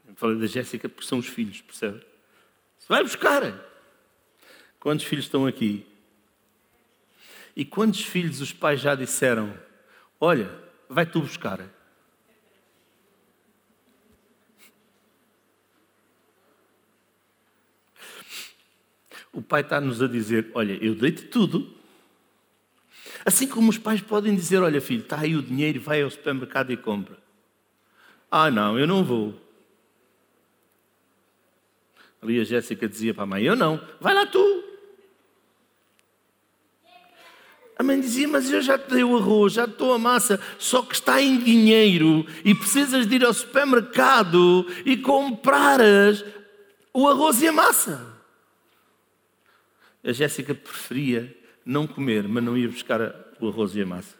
[0.07, 2.05] Eu falei da Jéssica porque são os filhos, percebe?
[2.87, 3.41] Vai buscar.
[4.79, 5.85] Quantos filhos estão aqui?
[7.55, 9.57] E quantos filhos os pais já disseram:
[10.19, 10.49] Olha,
[10.87, 11.76] vai tu buscar?
[19.37, 21.71] O pai está-nos a dizer: Olha, eu dei-te tudo.
[23.23, 26.71] Assim como os pais podem dizer: Olha, filho, está aí o dinheiro, vai ao supermercado
[26.71, 27.15] e compra.
[28.31, 29.39] Ah, não, eu não vou.
[32.19, 34.63] Ali a Jéssica dizia para a mãe: Eu não, vai lá tu.
[37.77, 40.41] A mãe dizia: Mas eu já te dei o arroz, já te dou a massa,
[40.57, 46.25] só que está em dinheiro e precisas de ir ao supermercado e comprares
[46.91, 48.16] o arroz e a massa.
[50.07, 53.01] A Jéssica preferia não comer, mas não ia buscar
[53.41, 54.15] o arroz e a massa.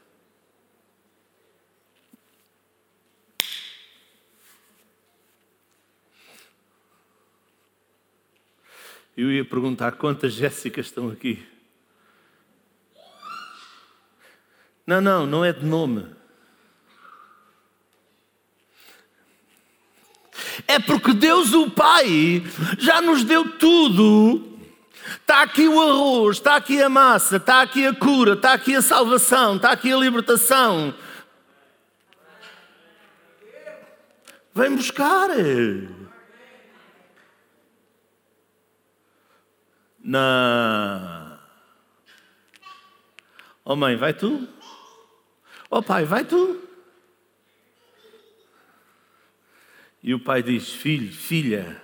[9.15, 11.47] Eu ia perguntar quantas Jéssicas estão aqui.
[14.85, 16.05] Não, não, não é de nome.
[20.67, 22.43] É porque Deus, o Pai,
[22.77, 24.56] já nos deu tudo.
[25.15, 28.81] Está aqui o arroz, está aqui a massa, está aqui a cura, está aqui a
[28.81, 30.93] salvação, está aqui a libertação.
[34.53, 35.29] Vem buscar.
[39.99, 41.39] Não.
[43.63, 44.47] Oh mãe, vai tu?
[45.69, 46.61] Oh pai, vai tu?
[50.01, 51.81] E o pai diz: Filho, filha,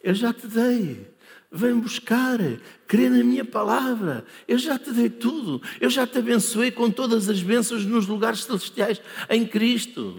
[0.00, 1.11] eu já te dei.
[1.54, 2.38] Vem buscar,
[2.86, 4.24] crê na minha palavra.
[4.48, 5.60] Eu já te dei tudo.
[5.78, 10.18] Eu já te abençoei com todas as bênçãos nos lugares celestiais em Cristo.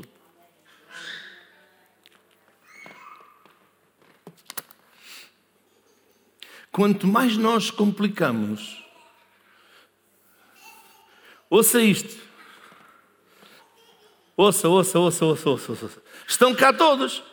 [6.71, 8.83] Quanto mais nós complicamos,
[11.49, 12.15] ouça isto.
[14.37, 16.03] Ouça, ouça, ouça, ouça, ouça, ouça.
[16.27, 17.23] Estão cá todos.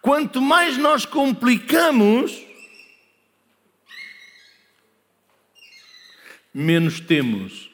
[0.00, 2.32] Quanto mais nós complicamos,
[6.54, 7.70] menos temos.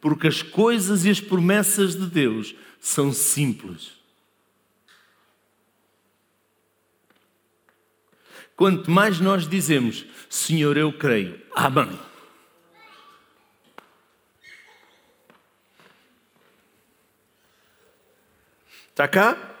[0.00, 3.96] Porque as coisas e as promessas de Deus são simples.
[8.54, 11.98] Quanto mais nós dizemos, Senhor, eu creio, amém.
[18.90, 19.55] Está cá?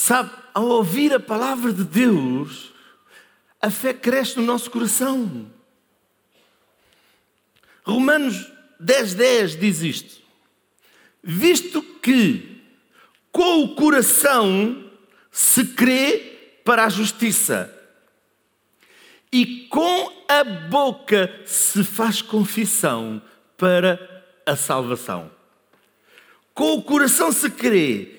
[0.00, 2.72] Sabe, ao ouvir a palavra de Deus,
[3.60, 5.50] a fé cresce no nosso coração.
[7.82, 10.22] Romanos 10, 10 diz isto:
[11.20, 12.62] Visto que
[13.32, 14.88] com o coração
[15.32, 17.68] se crê para a justiça,
[19.32, 23.20] e com a boca se faz confissão
[23.56, 25.28] para a salvação.
[26.54, 28.17] Com o coração se crê,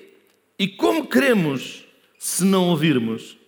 [0.60, 1.86] e como cremos
[2.18, 3.38] se não ouvirmos?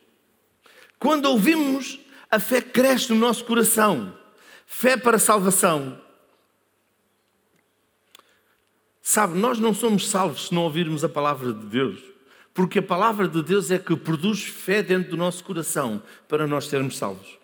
[0.99, 2.01] Quando ouvimos,
[2.31, 4.17] a fé cresce no nosso coração.
[4.65, 6.01] Fé para a salvação.
[9.03, 12.01] Sabe, nós não somos salvos se não ouvirmos a palavra de Deus.
[12.55, 16.67] Porque a palavra de Deus é que produz fé dentro do nosso coração para nós
[16.67, 17.39] sermos salvos.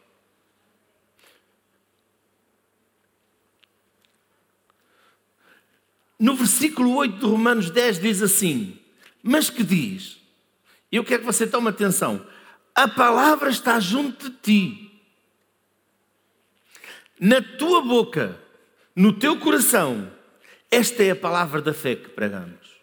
[6.19, 8.78] No versículo 8 de Romanos 10 diz assim:
[9.23, 10.19] Mas que diz?
[10.91, 12.27] Eu quero que você tome atenção.
[12.75, 15.03] A palavra está junto de ti,
[17.21, 18.39] na tua boca,
[18.95, 20.11] no teu coração.
[20.71, 22.79] Esta é a palavra da fé que pregamos.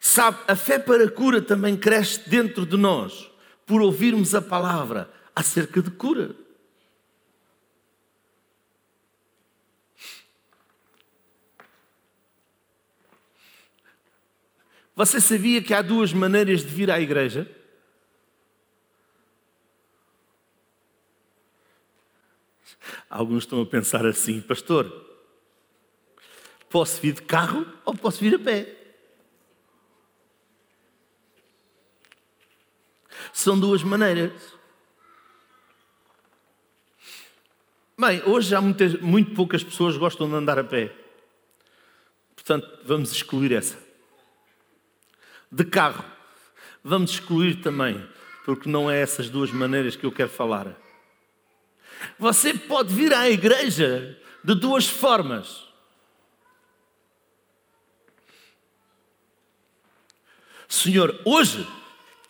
[0.00, 3.30] Sabe, a fé para a cura também cresce dentro de nós
[3.64, 6.34] por ouvirmos a palavra acerca de cura.
[14.96, 17.50] Você sabia que há duas maneiras de vir à igreja?
[23.10, 24.90] Alguns estão a pensar assim, pastor,
[26.68, 28.76] posso vir de carro ou posso vir a pé?
[33.32, 34.54] São duas maneiras.
[37.98, 40.94] Bem, hoje há muitas, muito poucas pessoas gostam de andar a pé.
[42.34, 43.93] Portanto, vamos excluir essa.
[45.54, 46.04] De carro,
[46.82, 48.04] vamos excluir também,
[48.44, 50.66] porque não é essas duas maneiras que eu quero falar.
[52.18, 55.62] Você pode vir à igreja de duas formas.
[60.66, 61.64] Senhor, hoje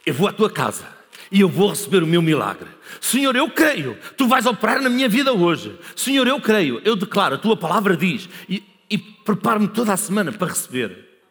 [0.05, 0.87] eu vou à tua casa
[1.33, 2.69] e eu vou receber o meu milagre.
[3.01, 5.81] Senhor, eu creio, tu vais operar na minha vida hoje.
[5.97, 10.31] Senhor, eu creio, eu declaro, a tua palavra diz, e, e preparo-me toda a semana
[10.31, 11.23] para receber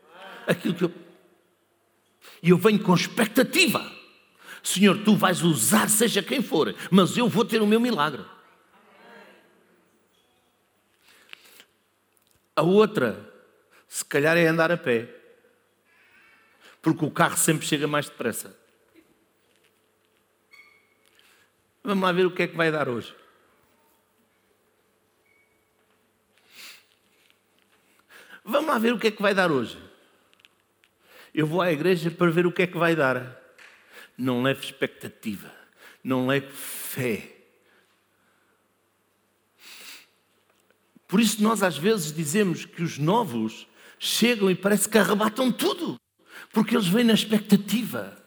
[0.48, 1.03] aquilo que eu.
[2.44, 3.90] E eu venho com expectativa.
[4.62, 8.24] Senhor, tu vais usar, seja quem for, mas eu vou ter o meu milagre.
[12.54, 13.34] A outra,
[13.88, 15.10] se calhar, é andar a pé,
[16.82, 18.56] porque o carro sempre chega mais depressa.
[21.82, 23.16] Vamos lá ver o que é que vai dar hoje.
[28.44, 29.93] Vamos lá ver o que é que vai dar hoje.
[31.34, 33.42] Eu vou à igreja para ver o que é que vai dar.
[34.18, 35.52] Não leve expectativa,
[36.04, 37.34] não leve fé.
[41.08, 43.68] Por isso nós às vezes dizemos que os novos
[43.98, 46.00] chegam e parece que arrebatam tudo,
[46.52, 48.18] porque eles vêm na expectativa.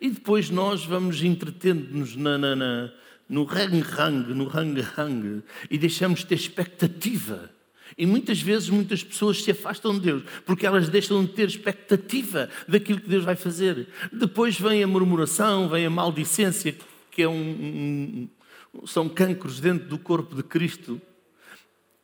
[0.00, 2.92] E depois nós vamos entretendo-nos na, na, na,
[3.28, 7.50] no rang-rang, no rang-rang, e deixamos de ter expectativa.
[7.96, 12.48] E muitas vezes muitas pessoas se afastam de Deus porque elas deixam de ter expectativa
[12.66, 13.88] daquilo que Deus vai fazer.
[14.12, 16.76] Depois vem a murmuração, vem a maldicência,
[17.10, 18.28] que é um,
[18.74, 21.00] um, são cancros dentro do corpo de Cristo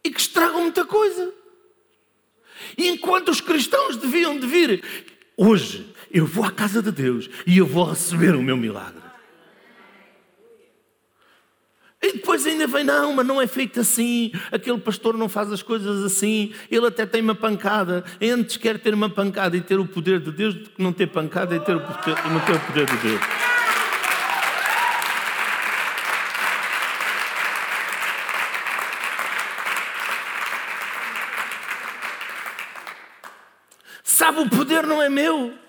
[0.04, 1.32] e que estragam muita coisa.
[2.76, 4.82] E enquanto os cristãos deviam de vir,
[5.36, 9.05] hoje eu vou à casa de Deus e eu vou receber o meu milagre.
[12.06, 15.60] E depois ainda vem, não, mas não é feito assim, aquele pastor não faz as
[15.60, 18.04] coisas assim, ele até tem uma pancada.
[18.22, 21.08] Antes quer ter uma pancada e ter o poder de Deus do que não ter
[21.08, 23.20] pancada e ter o poder, não ter o poder de Deus.
[34.04, 35.65] Sabe, o poder não é meu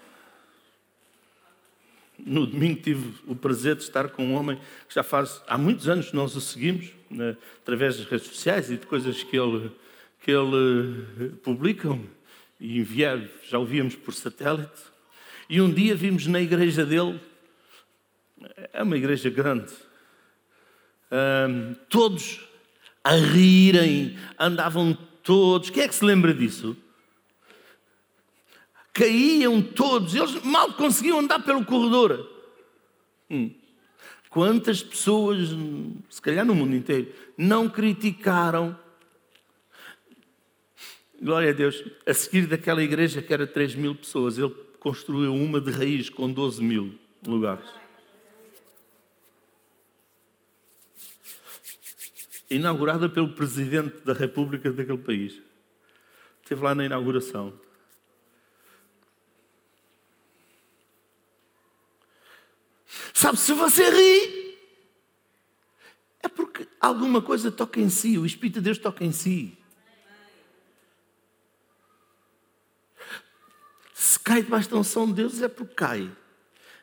[2.28, 4.57] no domingo tive o prazer de estar com um homem
[4.88, 8.78] que já faz há muitos anos nós o seguimos, né, através das redes sociais e
[8.78, 9.71] de coisas que ele,
[10.21, 12.03] que ele eh, publicam
[12.59, 14.82] e enviar, já ouvíamos por satélite.
[15.49, 17.19] E um dia vimos na igreja dele,
[18.73, 19.71] é uma igreja grande,
[21.89, 22.41] todos
[23.03, 25.69] a rirem, andavam todos.
[25.69, 26.75] Quem é que se lembra disso?
[28.98, 32.28] Caíam todos, eles mal conseguiam andar pelo corredor.
[33.30, 33.54] Hum.
[34.28, 35.50] Quantas pessoas,
[36.10, 38.78] se calhar no mundo inteiro, não criticaram?
[41.22, 41.84] Glória a Deus.
[42.06, 46.32] A seguir daquela igreja que era 3 mil pessoas, ele construiu uma de raiz com
[46.32, 47.70] 12 mil lugares.
[52.50, 55.41] Inaugurada pelo presidente da República daquele país.
[56.41, 57.66] Esteve lá na inauguração.
[63.18, 64.55] Sabe, se você ri,
[66.22, 69.57] é porque alguma coisa toca em si, o Espírito de Deus toca em si.
[73.91, 76.15] Se cai debaixo da unção de Deus, é porque cai.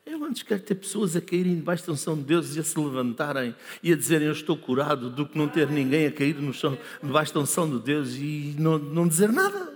[0.05, 2.77] Eu antes quero ter pessoas a caírem debaixo da unção de Deus e a se
[2.77, 6.53] levantarem e a dizerem eu estou curado, do que não ter ninguém a cair no
[6.53, 9.73] chão debaixo da unção de Deus e não, não dizer nada.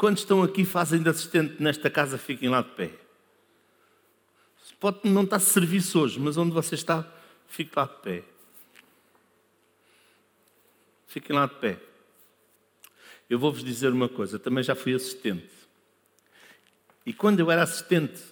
[0.00, 2.90] Quantos estão aqui fazem de assistente nesta casa, fiquem lá de pé.
[4.80, 7.06] Pode não estar serviço hoje, mas onde você está,
[7.46, 8.24] fique lá de pé.
[11.06, 11.78] Fiquem lá de pé.
[13.28, 15.50] Eu vou-vos dizer uma coisa, também já fui assistente.
[17.04, 18.22] E quando eu era assistente,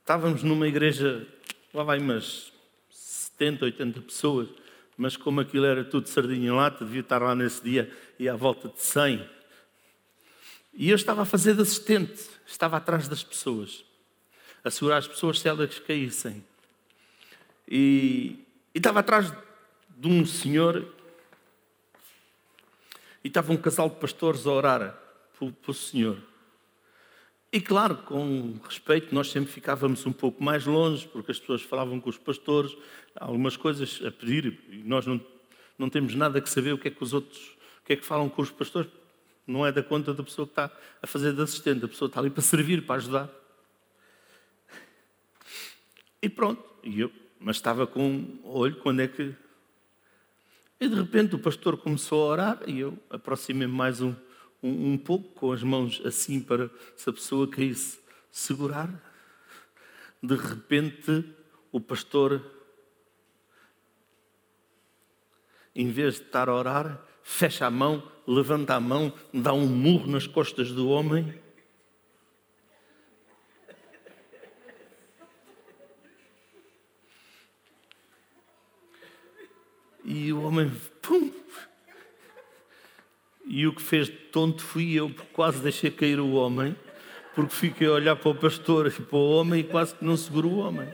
[0.00, 1.28] estávamos numa igreja,
[1.74, 2.50] lá vai umas
[2.88, 4.48] 70, 80 pessoas,
[4.96, 8.34] mas como aquilo era tudo sardinha em lata, devia estar lá nesse dia e à
[8.34, 9.39] volta de 100.
[10.80, 13.84] E eu estava a fazer de assistente, estava atrás das pessoas,
[14.64, 16.42] a segurar as pessoas se elas caíssem.
[17.68, 18.42] E,
[18.74, 19.30] e estava atrás
[19.90, 20.90] de um senhor,
[23.22, 24.98] e estava um casal de pastores a orar
[25.38, 26.16] pelo senhor.
[27.52, 32.00] E claro, com respeito, nós sempre ficávamos um pouco mais longe, porque as pessoas falavam
[32.00, 32.74] com os pastores,
[33.16, 35.20] algumas coisas a pedir, e nós não,
[35.76, 37.48] não temos nada que saber o que é que os outros,
[37.82, 38.90] o que é que falam com os pastores,
[39.50, 40.70] não é da conta da pessoa que está
[41.02, 43.30] a fazer de assistente, a pessoa está ali para servir, para ajudar.
[46.22, 49.34] E pronto, e eu, mas estava com um olho quando é que.
[50.78, 54.14] E de repente o pastor começou a orar e eu aproximei-me mais um,
[54.62, 57.98] um, um pouco, com as mãos assim para se a pessoa caísse,
[58.30, 58.88] segurar.
[60.22, 61.24] De repente
[61.72, 62.44] o pastor,
[65.74, 70.06] em vez de estar a orar, fecha a mão, levanta a mão, dá um murro
[70.06, 71.34] nas costas do homem.
[80.04, 80.70] E o homem,
[81.02, 81.32] pum!
[83.44, 86.76] E o que fez de tonto fui eu, porque quase deixei cair o homem,
[87.34, 90.16] porque fiquei a olhar para o pastor e para o homem e quase que não
[90.16, 90.88] seguro o homem.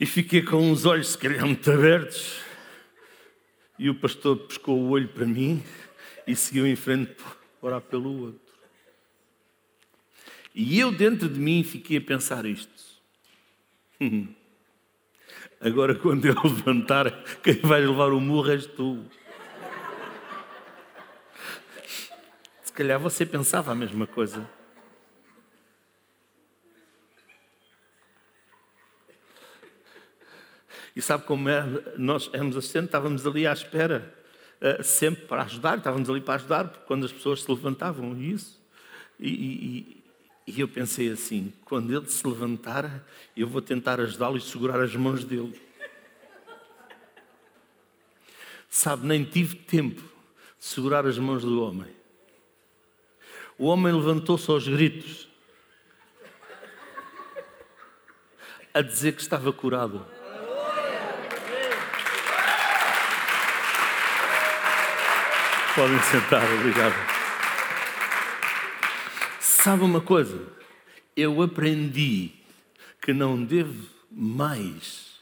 [0.00, 2.40] E fiquei com os olhos, se calhar, muito abertos.
[3.78, 5.62] E o pastor pescou o olho para mim
[6.26, 7.16] e seguiu em frente
[7.60, 8.48] orar pelo outro.
[10.54, 12.72] E eu dentro de mim fiquei a pensar isto.
[15.60, 17.10] Agora quando eu levantar,
[17.42, 19.04] quem vai levar o murro és tu.
[22.62, 24.48] Se calhar você pensava a mesma coisa.
[30.98, 31.62] E sabe como é?
[31.96, 34.12] Nós éramos assistentes, estávamos ali à espera,
[34.60, 38.60] uh, sempre para ajudar, estávamos ali para ajudar, quando as pessoas se levantavam, isso.
[39.16, 40.04] E, e,
[40.48, 44.96] e eu pensei assim: quando ele se levantar, eu vou tentar ajudá-lo e segurar as
[44.96, 45.62] mãos dele.
[48.68, 50.02] Sabe, nem tive tempo
[50.58, 51.94] de segurar as mãos do homem.
[53.56, 55.28] O homem levantou-se aos gritos,
[58.74, 60.17] a dizer que estava curado.
[65.78, 66.92] Podem sentar, obrigado.
[69.38, 70.44] Sabe uma coisa?
[71.14, 72.32] Eu aprendi
[73.00, 75.20] que não devo mais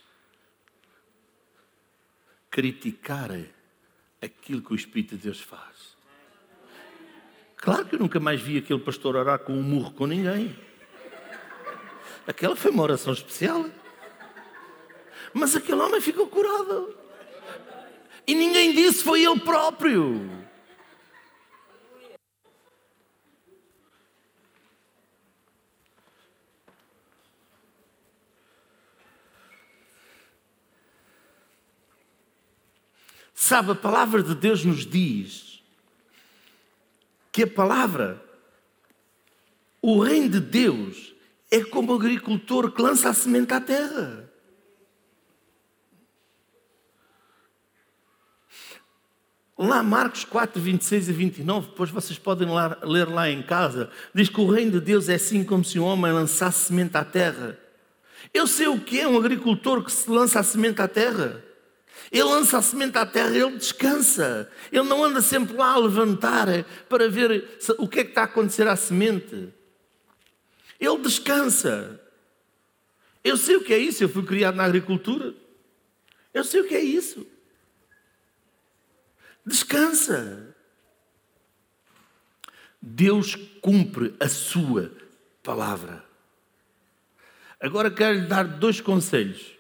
[2.51, 3.39] criticar
[4.23, 5.95] aquilo que o Espírito de Deus faz.
[7.59, 10.59] Claro que eu nunca mais vi aquele pastor orar com um murro com ninguém.
[12.27, 13.67] Aquela foi uma oração especial.
[15.35, 16.97] Mas aquele homem ficou curado.
[18.27, 20.36] E ninguém disse, foi ele próprio.
[33.39, 35.63] Sabe, a palavra de Deus nos diz
[37.31, 38.25] que a palavra,
[39.83, 41.15] o reino de Deus,
[41.51, 44.27] é como o agricultor que lança a semente à terra.
[49.59, 52.49] Lá, Marcos 4, 26 e 29, depois vocês podem
[52.83, 55.85] ler lá em casa, diz que o reino de Deus é assim como se um
[55.85, 57.59] homem lançasse semente à terra.
[58.33, 61.45] Eu sei o que é um agricultor que se lança a semente à terra.
[62.11, 64.51] Ele lança a semente à terra, ele descansa.
[64.71, 66.47] Ele não anda sempre lá a levantar
[66.89, 69.53] para ver o que é que está a acontecer à semente.
[70.79, 72.01] Ele descansa.
[73.25, 75.35] Eu sei o que é isso, eu fui criado na agricultura.
[76.33, 77.27] Eu sei o que é isso.
[79.45, 80.55] Descansa.
[82.81, 84.93] Deus cumpre a sua
[85.43, 86.05] palavra.
[87.59, 89.57] Agora quero lhe dar dois conselhos.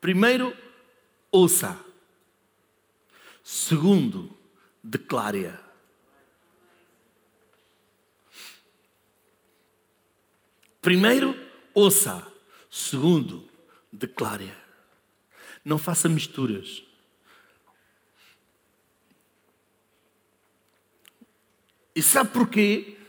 [0.00, 0.56] Primeiro,
[1.30, 1.78] ouça.
[3.42, 4.36] Segundo,
[4.82, 5.58] declare-a.
[10.80, 11.34] Primeiro,
[11.74, 12.26] ouça.
[12.70, 13.48] Segundo,
[13.92, 14.56] declare-a.
[15.64, 16.82] Não faça misturas.
[21.94, 22.99] E sabe porquê?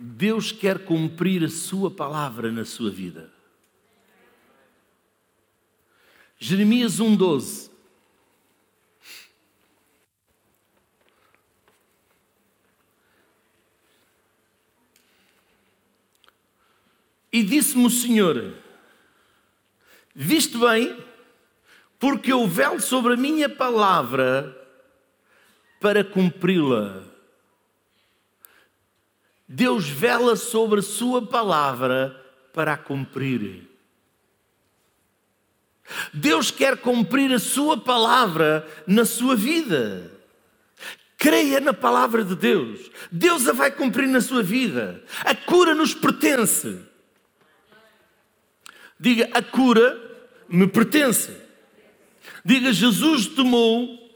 [0.00, 3.32] Deus quer cumprir a sua palavra na sua vida.
[6.38, 7.68] Jeremias 1,12.
[17.32, 18.54] E disse-me o Senhor:
[20.14, 20.96] Viste bem,
[21.98, 24.56] porque eu velo sobre a minha palavra
[25.80, 27.07] para cumpri-la.
[29.48, 32.14] Deus vela sobre a sua palavra
[32.52, 33.66] para a cumprir.
[36.12, 40.12] Deus quer cumprir a sua palavra na sua vida.
[41.16, 42.90] Creia na palavra de Deus.
[43.10, 45.02] Deus a vai cumprir na sua vida.
[45.24, 46.80] A cura nos pertence.
[49.00, 49.98] Diga: a cura
[50.46, 51.34] me pertence.
[52.44, 54.12] Diga: Jesus tomou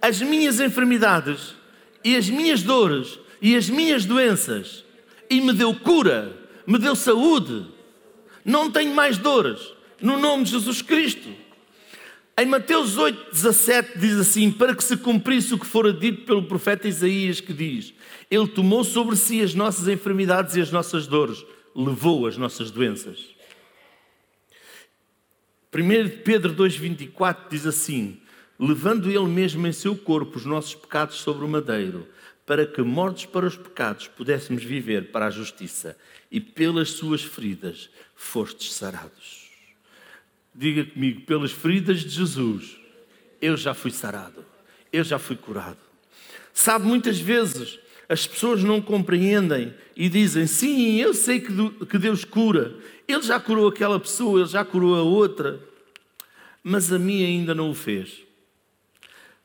[0.00, 1.54] as minhas enfermidades
[2.02, 4.84] e as minhas dores e as minhas doenças
[5.28, 6.36] e me deu cura,
[6.66, 7.66] me deu saúde.
[8.44, 9.60] Não tenho mais dores.
[10.00, 11.28] No nome de Jesus Cristo.
[12.38, 16.42] Em Mateus 8, 17 diz assim: Para que se cumprisse o que fora dito pelo
[16.42, 17.92] profeta Isaías, que diz:
[18.30, 21.44] Ele tomou sobre si as nossas enfermidades e as nossas dores,
[21.76, 23.26] levou as nossas doenças.
[25.72, 28.18] 1 Pedro 2,24 diz assim:
[28.58, 32.08] Levando Ele mesmo em seu corpo os nossos pecados sobre o madeiro,
[32.46, 35.96] para que, mortos para os pecados, pudéssemos viver para a justiça,
[36.30, 39.50] e pelas suas feridas fostes sarados.
[40.54, 42.76] Diga comigo, pelas feridas de Jesus,
[43.40, 44.44] eu já fui sarado,
[44.92, 45.78] eu já fui curado.
[46.52, 47.78] Sabe, muitas vezes
[48.08, 52.76] as pessoas não compreendem e dizem: sim, eu sei que Deus cura,
[53.06, 55.60] Ele já curou aquela pessoa, Ele já curou a outra,
[56.62, 58.24] mas a mim ainda não o fez.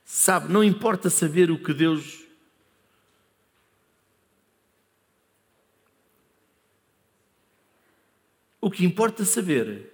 [0.04, 2.25] Sabe, não importa saber o que Deus
[8.66, 9.92] O que importa saber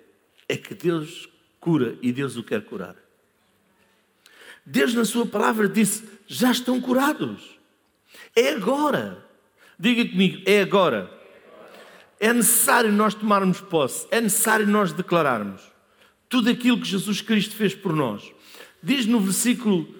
[0.47, 1.27] é que Deus
[1.59, 2.95] cura e Deus o quer curar.
[4.65, 7.59] Deus, na Sua palavra, disse: já estão curados.
[8.33, 9.27] É agora.
[9.77, 11.11] Diga comigo: é agora.
[12.17, 15.61] É necessário nós tomarmos posse, é necessário nós declararmos
[16.29, 18.23] tudo aquilo que Jesus Cristo fez por nós.
[18.81, 19.93] Diz no versículo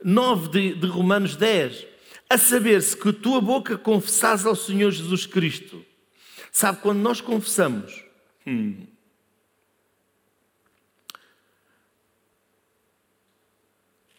[0.00, 1.88] 9 de, de Romanos 10:
[2.30, 5.84] a saber-se que a tua boca confessares ao Senhor Jesus Cristo.
[6.52, 8.11] Sabe, quando nós confessamos,
[8.46, 8.86] Hum.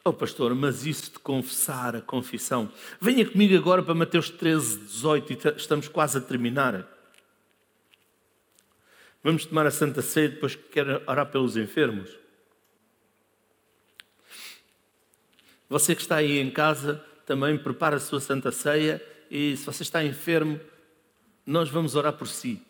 [0.05, 2.69] Oh, pastor, mas isso de confessar a confissão.
[2.99, 6.85] Venha comigo agora para Mateus 13, 18 e estamos quase a terminar.
[9.23, 12.09] Vamos tomar a Santa Ceia depois que quero orar pelos enfermos.
[15.69, 16.95] Você que está aí em casa
[17.25, 19.01] também prepara a sua Santa Ceia
[19.31, 20.59] e se você está enfermo,
[21.45, 22.61] nós vamos orar por si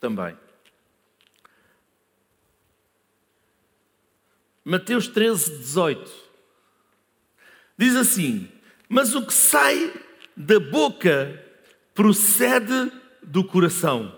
[0.00, 0.36] também.
[4.64, 6.10] Mateus 13, 18.
[7.76, 8.48] Diz assim:
[8.88, 9.92] Mas o que sai
[10.36, 11.42] da boca
[11.94, 12.92] procede
[13.22, 14.16] do coração.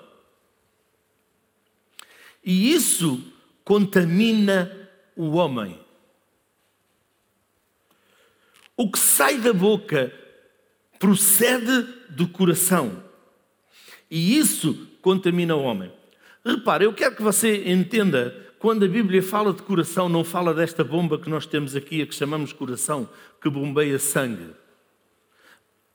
[2.44, 3.32] E isso
[3.64, 4.70] contamina
[5.16, 5.80] o homem.
[8.76, 10.12] O que sai da boca
[10.98, 13.02] procede do coração.
[14.10, 15.92] E isso contamina o homem.
[16.44, 20.82] Repare, eu quero que você entenda quando a Bíblia fala de coração, não fala desta
[20.82, 23.08] bomba que nós temos aqui, a que chamamos coração,
[23.40, 24.50] que bombeia sangue,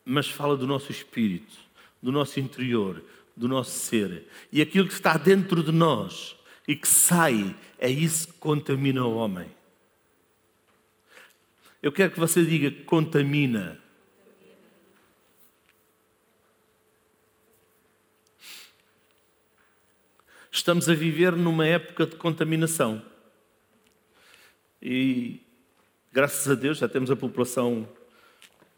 [0.06, 1.58] mas fala do nosso espírito,
[2.02, 3.04] do nosso interior,
[3.36, 4.28] do nosso ser.
[4.52, 6.36] E aquilo que está dentro de nós
[6.68, 9.48] e que sai, é isso que contamina o homem.
[11.82, 13.80] Eu quero que você diga contamina.
[20.60, 23.02] Estamos a viver numa época de contaminação.
[24.82, 25.40] E,
[26.12, 27.88] graças a Deus, já temos a população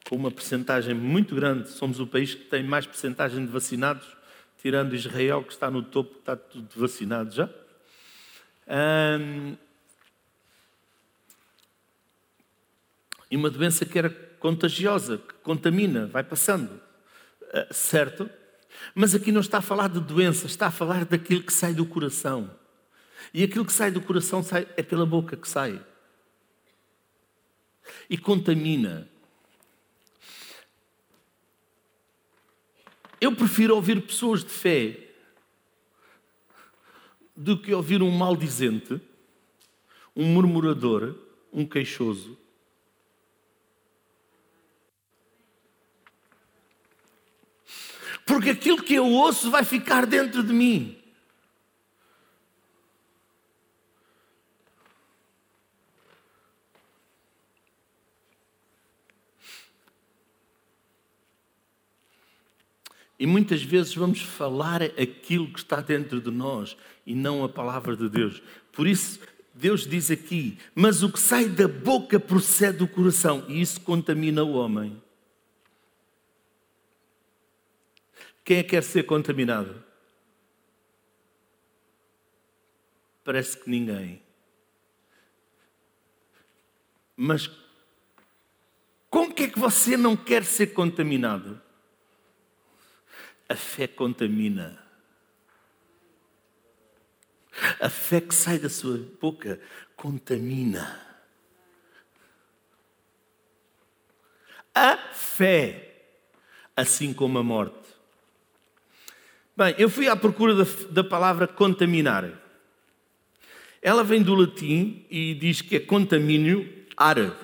[0.07, 1.69] com uma percentagem muito grande.
[1.69, 4.05] Somos o país que tem mais percentagem de vacinados,
[4.61, 7.49] tirando Israel, que está no topo, está tudo vacinado já.
[13.31, 16.79] e uma doença que era contagiosa, que contamina, vai passando.
[17.41, 18.29] Uh, certo?
[18.93, 21.85] Mas aqui não está a falar de doença, está a falar daquilo que sai do
[21.85, 22.49] coração.
[23.33, 25.83] E aquilo que sai do coração sai, é pela boca que sai.
[28.09, 29.09] E contamina.
[33.19, 35.09] Eu prefiro ouvir pessoas de fé
[37.35, 38.99] do que ouvir um maldizente,
[40.15, 41.15] um murmurador,
[41.53, 42.37] um queixoso,
[48.31, 50.97] porque aquilo que eu ouço vai ficar dentro de mim.
[63.19, 67.97] E muitas vezes vamos falar aquilo que está dentro de nós e não a palavra
[67.97, 68.41] de Deus.
[68.71, 69.19] Por isso,
[69.53, 74.41] Deus diz aqui: Mas o que sai da boca procede do coração, e isso contamina
[74.41, 75.01] o homem.
[78.43, 79.83] Quem é que quer ser contaminado?
[83.23, 84.21] Parece que ninguém.
[87.15, 87.49] Mas
[89.09, 91.61] com que é que você não quer ser contaminado?
[93.47, 94.81] A fé contamina.
[97.79, 99.59] A fé que sai da sua boca
[99.95, 100.99] contamina.
[104.73, 106.05] A fé,
[106.75, 107.80] assim como a morte.
[109.55, 112.31] Bem, eu fui à procura da, da palavra contaminar.
[113.81, 117.35] Ela vem do latim e diz que é contamínio árabe.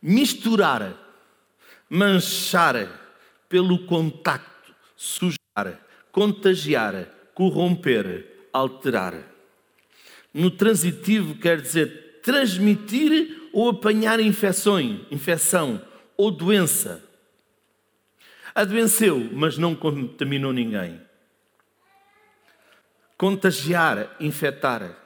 [0.00, 0.94] Misturar,
[1.88, 2.88] manchar
[3.48, 5.80] pelo contacto, sujar,
[6.12, 9.14] contagiar, corromper, alterar.
[10.32, 15.82] No transitivo quer dizer transmitir ou apanhar infecções, infecção
[16.16, 17.02] ou doença.
[18.54, 21.00] Adoeceu, mas não contaminou ninguém
[23.20, 24.96] contagiar, infectar.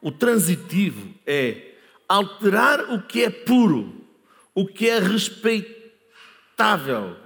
[0.00, 1.74] O transitivo é
[2.08, 4.06] alterar o que é puro,
[4.54, 7.16] o que é infectável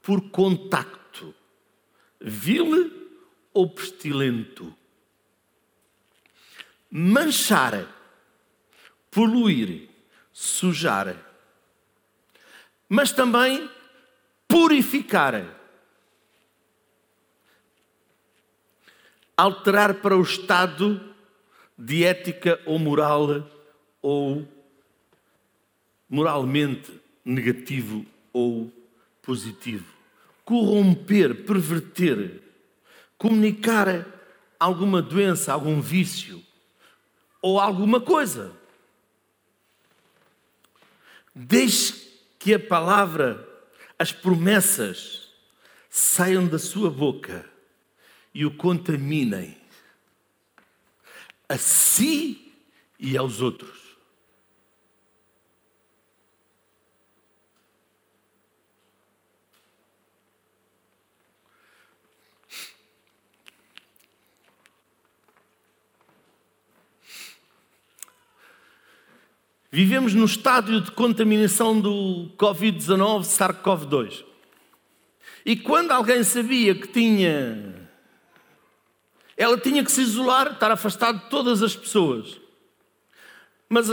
[0.00, 1.34] por contacto,
[2.18, 2.90] vil
[3.52, 4.74] ou pestilento.
[6.90, 7.86] Manchar,
[9.10, 9.90] poluir,
[10.32, 11.14] sujar,
[12.88, 13.70] mas também
[14.50, 15.56] purificar.
[19.36, 21.14] Alterar para o estado
[21.78, 23.48] de ética ou moral
[24.02, 24.46] ou
[26.08, 26.92] moralmente
[27.24, 28.70] negativo ou
[29.22, 29.86] positivo.
[30.44, 32.42] Corromper, perverter,
[33.16, 34.06] comunicar
[34.58, 36.42] alguma doença, algum vício
[37.40, 38.52] ou alguma coisa.
[41.34, 41.94] Deixe
[42.38, 43.48] que a palavra,
[44.00, 45.28] as promessas
[45.90, 47.44] saiam da sua boca
[48.32, 49.58] e o contaminem
[51.46, 52.54] a si
[52.98, 53.79] e aos outros.
[69.72, 74.24] Vivemos no estádio de contaminação do Covid-19, SARS-CoV-2.
[75.46, 77.88] E quando alguém sabia que tinha.
[79.36, 82.40] Ela tinha que se isolar, estar afastado de todas as pessoas.
[83.68, 83.88] Mas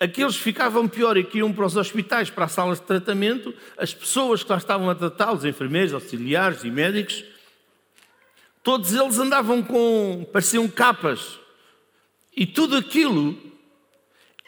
[0.00, 3.54] aqueles que ficavam pior e que iam para os hospitais, para as salas de tratamento,
[3.76, 7.22] as pessoas que lá estavam a tratá-los, enfermeiros, auxiliares e médicos,
[8.62, 10.26] todos eles andavam com.
[10.32, 11.38] pareciam capas.
[12.34, 13.49] E tudo aquilo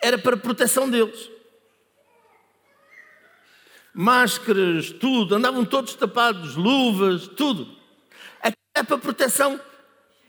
[0.02, 1.30] era para proteção deles.
[3.94, 7.80] Máscaras, tudo, andavam todos tapados, luvas, tudo.
[8.74, 9.60] É para proteção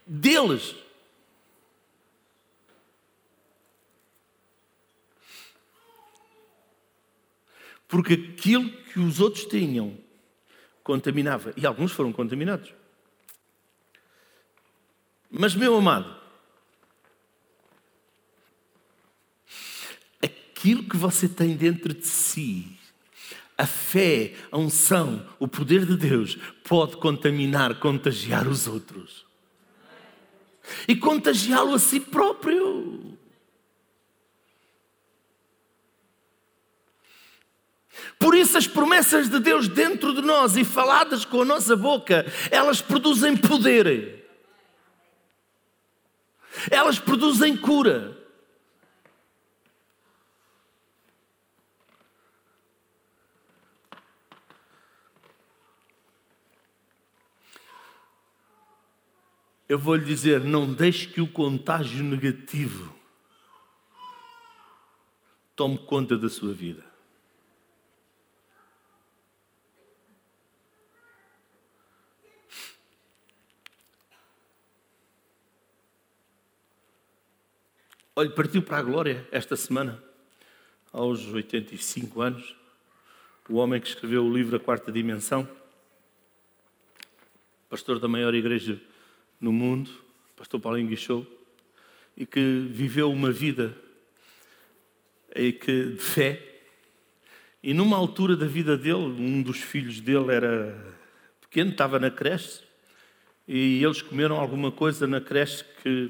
[0.05, 0.75] deles.
[7.87, 9.97] Porque aquilo que os outros tinham
[10.83, 11.53] contaminava.
[11.55, 12.73] E alguns foram contaminados.
[15.31, 16.22] Mas, meu amado,
[20.63, 22.79] aquilo que você tem dentro de si,
[23.57, 29.25] a fé, a unção, o poder de Deus, pode contaminar, contagiar os outros.
[30.87, 33.17] E contagiá-lo a si próprio.
[38.17, 42.25] Por isso, as promessas de Deus dentro de nós e faladas com a nossa boca,
[42.49, 44.25] elas produzem poder,
[46.71, 48.22] elas produzem cura.
[59.73, 62.93] Eu vou lhe dizer: não deixe que o contágio negativo
[65.55, 66.85] tome conta da sua vida.
[78.15, 80.01] Olhe, partiu para a glória esta semana,
[80.91, 82.55] aos 85 anos,
[83.49, 85.49] o homem que escreveu o livro A Quarta Dimensão,
[87.67, 88.79] pastor da maior igreja
[89.43, 89.91] no mundo,
[90.37, 91.27] pastor Paulinho Guichou,
[92.15, 93.75] e que viveu uma vida
[95.35, 96.61] de fé.
[97.61, 100.95] E numa altura da vida dele, um dos filhos dele era
[101.41, 102.61] pequeno, estava na creche,
[103.45, 106.07] e eles comeram alguma coisa na creche que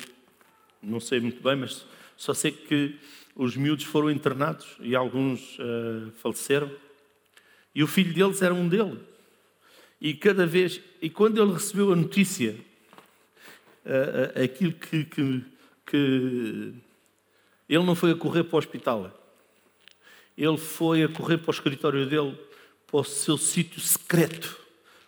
[0.79, 2.99] não sei muito bem, mas só sei que
[3.35, 6.71] os miúdos foram internados e alguns uh, faleceram.
[7.73, 8.99] E o filho deles era um deles.
[9.99, 12.55] E cada vez, e quando ele recebeu a notícia
[14.43, 15.45] aquilo que, que,
[15.85, 16.73] que.
[17.67, 19.19] Ele não foi a correr para o hospital.
[20.37, 22.37] Ele foi a correr para o escritório dele,
[22.87, 24.59] para o seu sítio secreto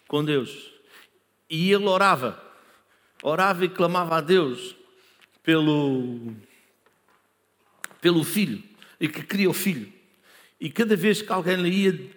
[0.08, 0.72] com Deus.
[1.50, 2.42] E ele orava.
[3.24, 4.76] Orava e clamava a Deus
[5.42, 6.34] pelo,
[8.02, 8.62] pelo filho.
[9.00, 9.92] E que queria o filho.
[10.60, 12.10] E cada vez que alguém lhe ia,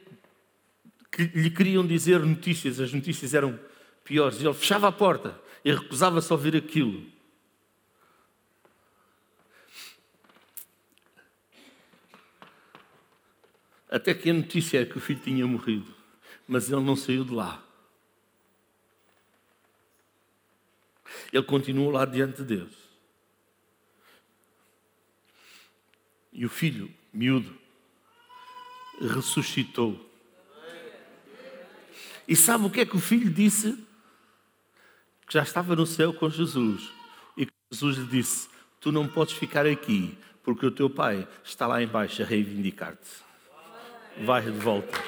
[1.10, 3.58] que lhe queriam dizer notícias, as notícias eram
[4.04, 7.06] piores, ele fechava a porta e recusava-se a ouvir aquilo.
[13.90, 15.94] Até que a notícia é que o filho tinha morrido,
[16.46, 17.64] mas ele não saiu de lá.
[21.32, 22.74] Ele continuou lá diante de Deus.
[26.32, 27.58] E o filho, miúdo,
[29.00, 30.06] ressuscitou.
[32.26, 33.87] E sabe o que é que o filho disse?
[35.28, 36.90] que já estava no céu com Jesus.
[37.36, 38.48] E Jesus lhe disse:
[38.80, 43.28] Tu não podes ficar aqui, porque o teu pai está lá embaixo a reivindicar-te.
[44.24, 44.98] Vai de volta.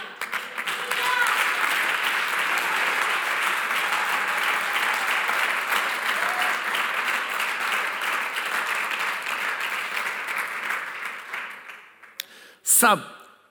[12.62, 13.04] Sabe,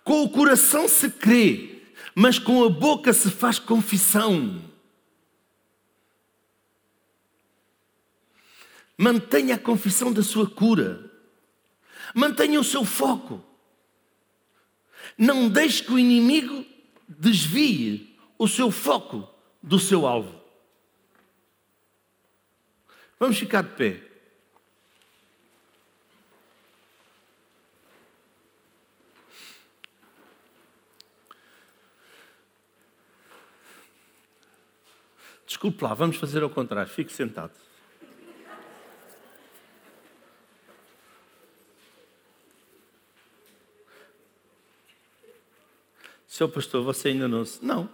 [0.04, 1.84] com o coração se crê,
[2.16, 4.69] mas com a boca se faz confissão.
[9.02, 11.10] Mantenha a confissão da sua cura.
[12.14, 13.42] Mantenha o seu foco.
[15.18, 16.66] Não deixe que o inimigo
[17.08, 19.26] desvie o seu foco
[19.64, 20.38] do seu alvo.
[23.18, 24.04] Vamos ficar de pé.
[35.48, 36.92] Desculpe lá, vamos fazer ao contrário.
[36.92, 37.69] Fique sentado.
[46.30, 47.44] Seu pastor, você ainda não.
[47.60, 47.90] Não.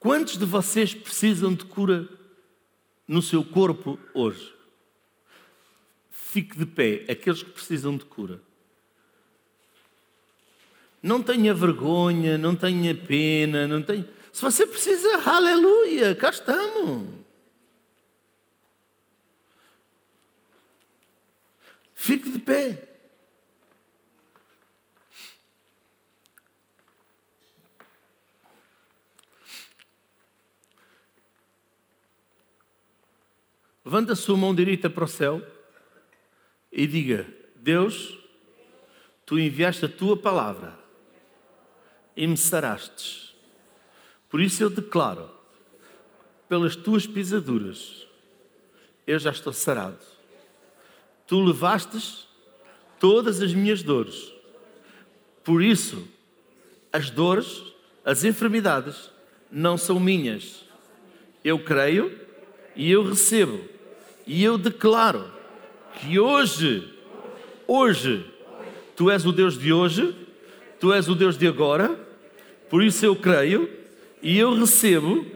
[0.00, 2.08] Quantos de vocês precisam de cura
[3.06, 4.52] no seu corpo hoje?
[6.10, 8.42] Fique de pé, aqueles que precisam de cura.
[11.00, 14.08] Não tenha vergonha, não tenha pena, não tenha.
[14.32, 17.08] Se você precisa, aleluia, cá estamos.
[21.94, 22.91] Fique de pé.
[33.84, 35.42] Levanta a sua mão direita para o céu
[36.70, 37.26] e diga:
[37.56, 38.18] Deus,
[39.26, 40.78] tu enviaste a tua palavra
[42.16, 43.34] e me sarastes.
[44.28, 45.28] Por isso eu declaro,
[46.48, 48.06] pelas tuas pisaduras,
[49.06, 49.98] eu já estou sarado.
[51.26, 52.28] Tu levastes
[53.00, 54.32] todas as minhas dores.
[55.42, 56.06] Por isso,
[56.92, 57.62] as dores,
[58.04, 59.10] as enfermidades,
[59.50, 60.64] não são minhas.
[61.42, 62.21] Eu creio
[62.74, 63.60] e eu recebo
[64.26, 65.30] e eu declaro
[66.00, 66.88] que hoje,
[67.66, 68.24] hoje,
[68.96, 70.14] tu és o Deus de hoje,
[70.80, 71.98] tu és o Deus de agora,
[72.70, 73.68] por isso eu creio
[74.22, 75.26] e eu recebo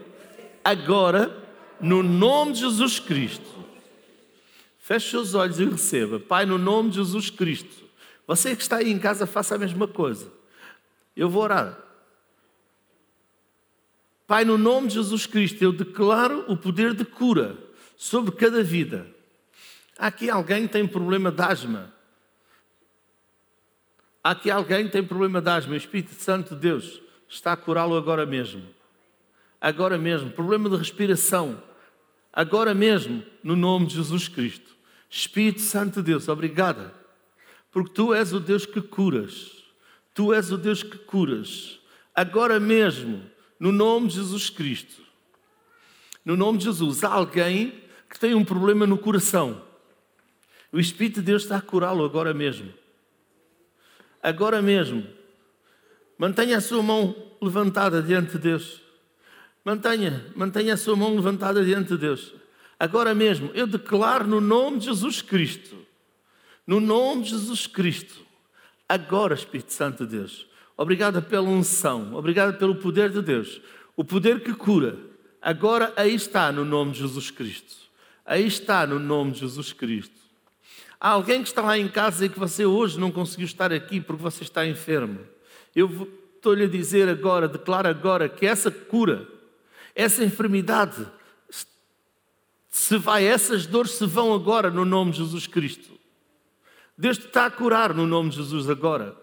[0.63, 1.35] agora,
[1.79, 3.57] no nome de Jesus Cristo.
[4.79, 6.19] Feche seus olhos e receba.
[6.19, 7.83] Pai, no nome de Jesus Cristo.
[8.25, 10.31] Você que está aí em casa, faça a mesma coisa.
[11.15, 11.77] Eu vou orar.
[14.27, 17.57] Pai, no nome de Jesus Cristo, eu declaro o poder de cura
[17.95, 19.07] sobre cada vida.
[19.97, 21.93] Há aqui alguém que tem problema de asma.
[24.21, 25.73] Há aqui alguém que tem problema de asma.
[25.73, 28.63] O Espírito Santo de Deus está a curá-lo agora mesmo.
[29.61, 30.29] Agora mesmo.
[30.29, 31.63] Problema de respiração.
[32.33, 34.75] Agora mesmo, no nome de Jesus Cristo.
[35.09, 36.93] Espírito Santo de Deus, obrigada.
[37.71, 39.63] Porque tu és o Deus que curas.
[40.13, 41.79] Tu és o Deus que curas.
[42.13, 43.23] Agora mesmo,
[43.59, 45.01] no nome de Jesus Cristo.
[46.23, 49.61] No nome de Jesus, alguém que tem um problema no coração.
[50.71, 52.73] O Espírito de Deus está a curá-lo agora mesmo.
[54.21, 55.07] Agora mesmo.
[56.17, 58.81] Mantenha a sua mão levantada diante de Deus.
[59.63, 62.33] Mantenha, mantenha a sua mão levantada diante de Deus.
[62.79, 65.77] Agora mesmo, eu declaro no nome de Jesus Cristo.
[66.65, 68.25] No nome de Jesus Cristo.
[68.87, 70.47] Agora, Espírito Santo de Deus.
[70.77, 72.13] Obrigada pela unção.
[72.13, 73.59] Obrigada pelo poder de Deus.
[73.95, 74.95] O poder que cura.
[75.41, 77.75] Agora aí está no nome de Jesus Cristo.
[78.23, 80.15] Aí está no nome de Jesus Cristo.
[80.99, 83.99] Há alguém que está lá em casa e que você hoje não conseguiu estar aqui
[83.99, 85.19] porque você está enfermo.
[85.75, 89.27] Eu estou-lhe a dizer agora, declaro agora que essa cura,
[89.95, 91.07] essa enfermidade,
[92.69, 95.91] se vai, essas dores se vão agora no nome de Jesus Cristo.
[96.97, 99.15] Deus te está a curar no nome de Jesus agora.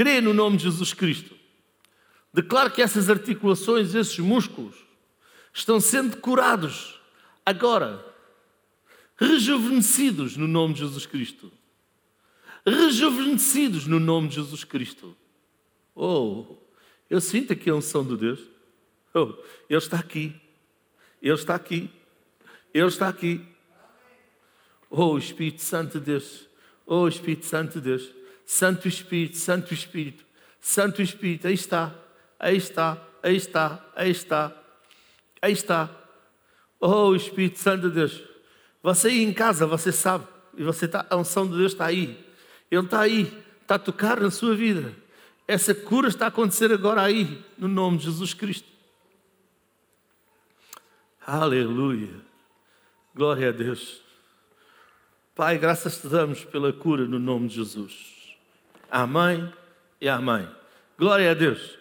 [0.00, 1.36] Crê no nome de Jesus Cristo.
[2.32, 4.74] Declaro que essas articulações, esses músculos,
[5.52, 6.98] estão sendo curados
[7.44, 8.02] agora,
[9.18, 11.52] rejuvenescidos no nome de Jesus Cristo.
[12.66, 15.14] Rejuvenescidos no nome de Jesus Cristo.
[15.94, 16.46] Oh,
[17.10, 18.40] eu sinto aqui a unção de Deus.
[19.12, 19.34] Oh,
[19.68, 20.34] Ele está aqui.
[21.20, 21.90] Ele está aqui.
[22.72, 23.46] Ele está aqui.
[24.88, 26.48] Oh, Espírito Santo de Deus.
[26.86, 28.19] Oh, Espírito Santo de Deus.
[28.50, 30.24] Santo Espírito, Santo Espírito,
[30.60, 31.94] Santo Espírito, aí está
[32.36, 34.52] aí está, aí está, aí está,
[35.40, 35.88] aí está.
[36.80, 38.20] Oh, Espírito Santo de Deus.
[38.82, 40.26] Você aí em casa, você sabe,
[40.56, 42.18] e você está, a unção de Deus está aí.
[42.68, 44.96] Ele está aí, está a tocar na sua vida.
[45.46, 48.68] Essa cura está a acontecer agora aí, no nome de Jesus Cristo.
[51.24, 52.20] Aleluia.
[53.14, 54.02] Glória a Deus.
[55.36, 58.19] Pai, graças te damos pela cura no nome de Jesus.
[58.90, 59.52] Amém
[60.00, 60.48] e amém.
[60.98, 61.79] Glória a Deus.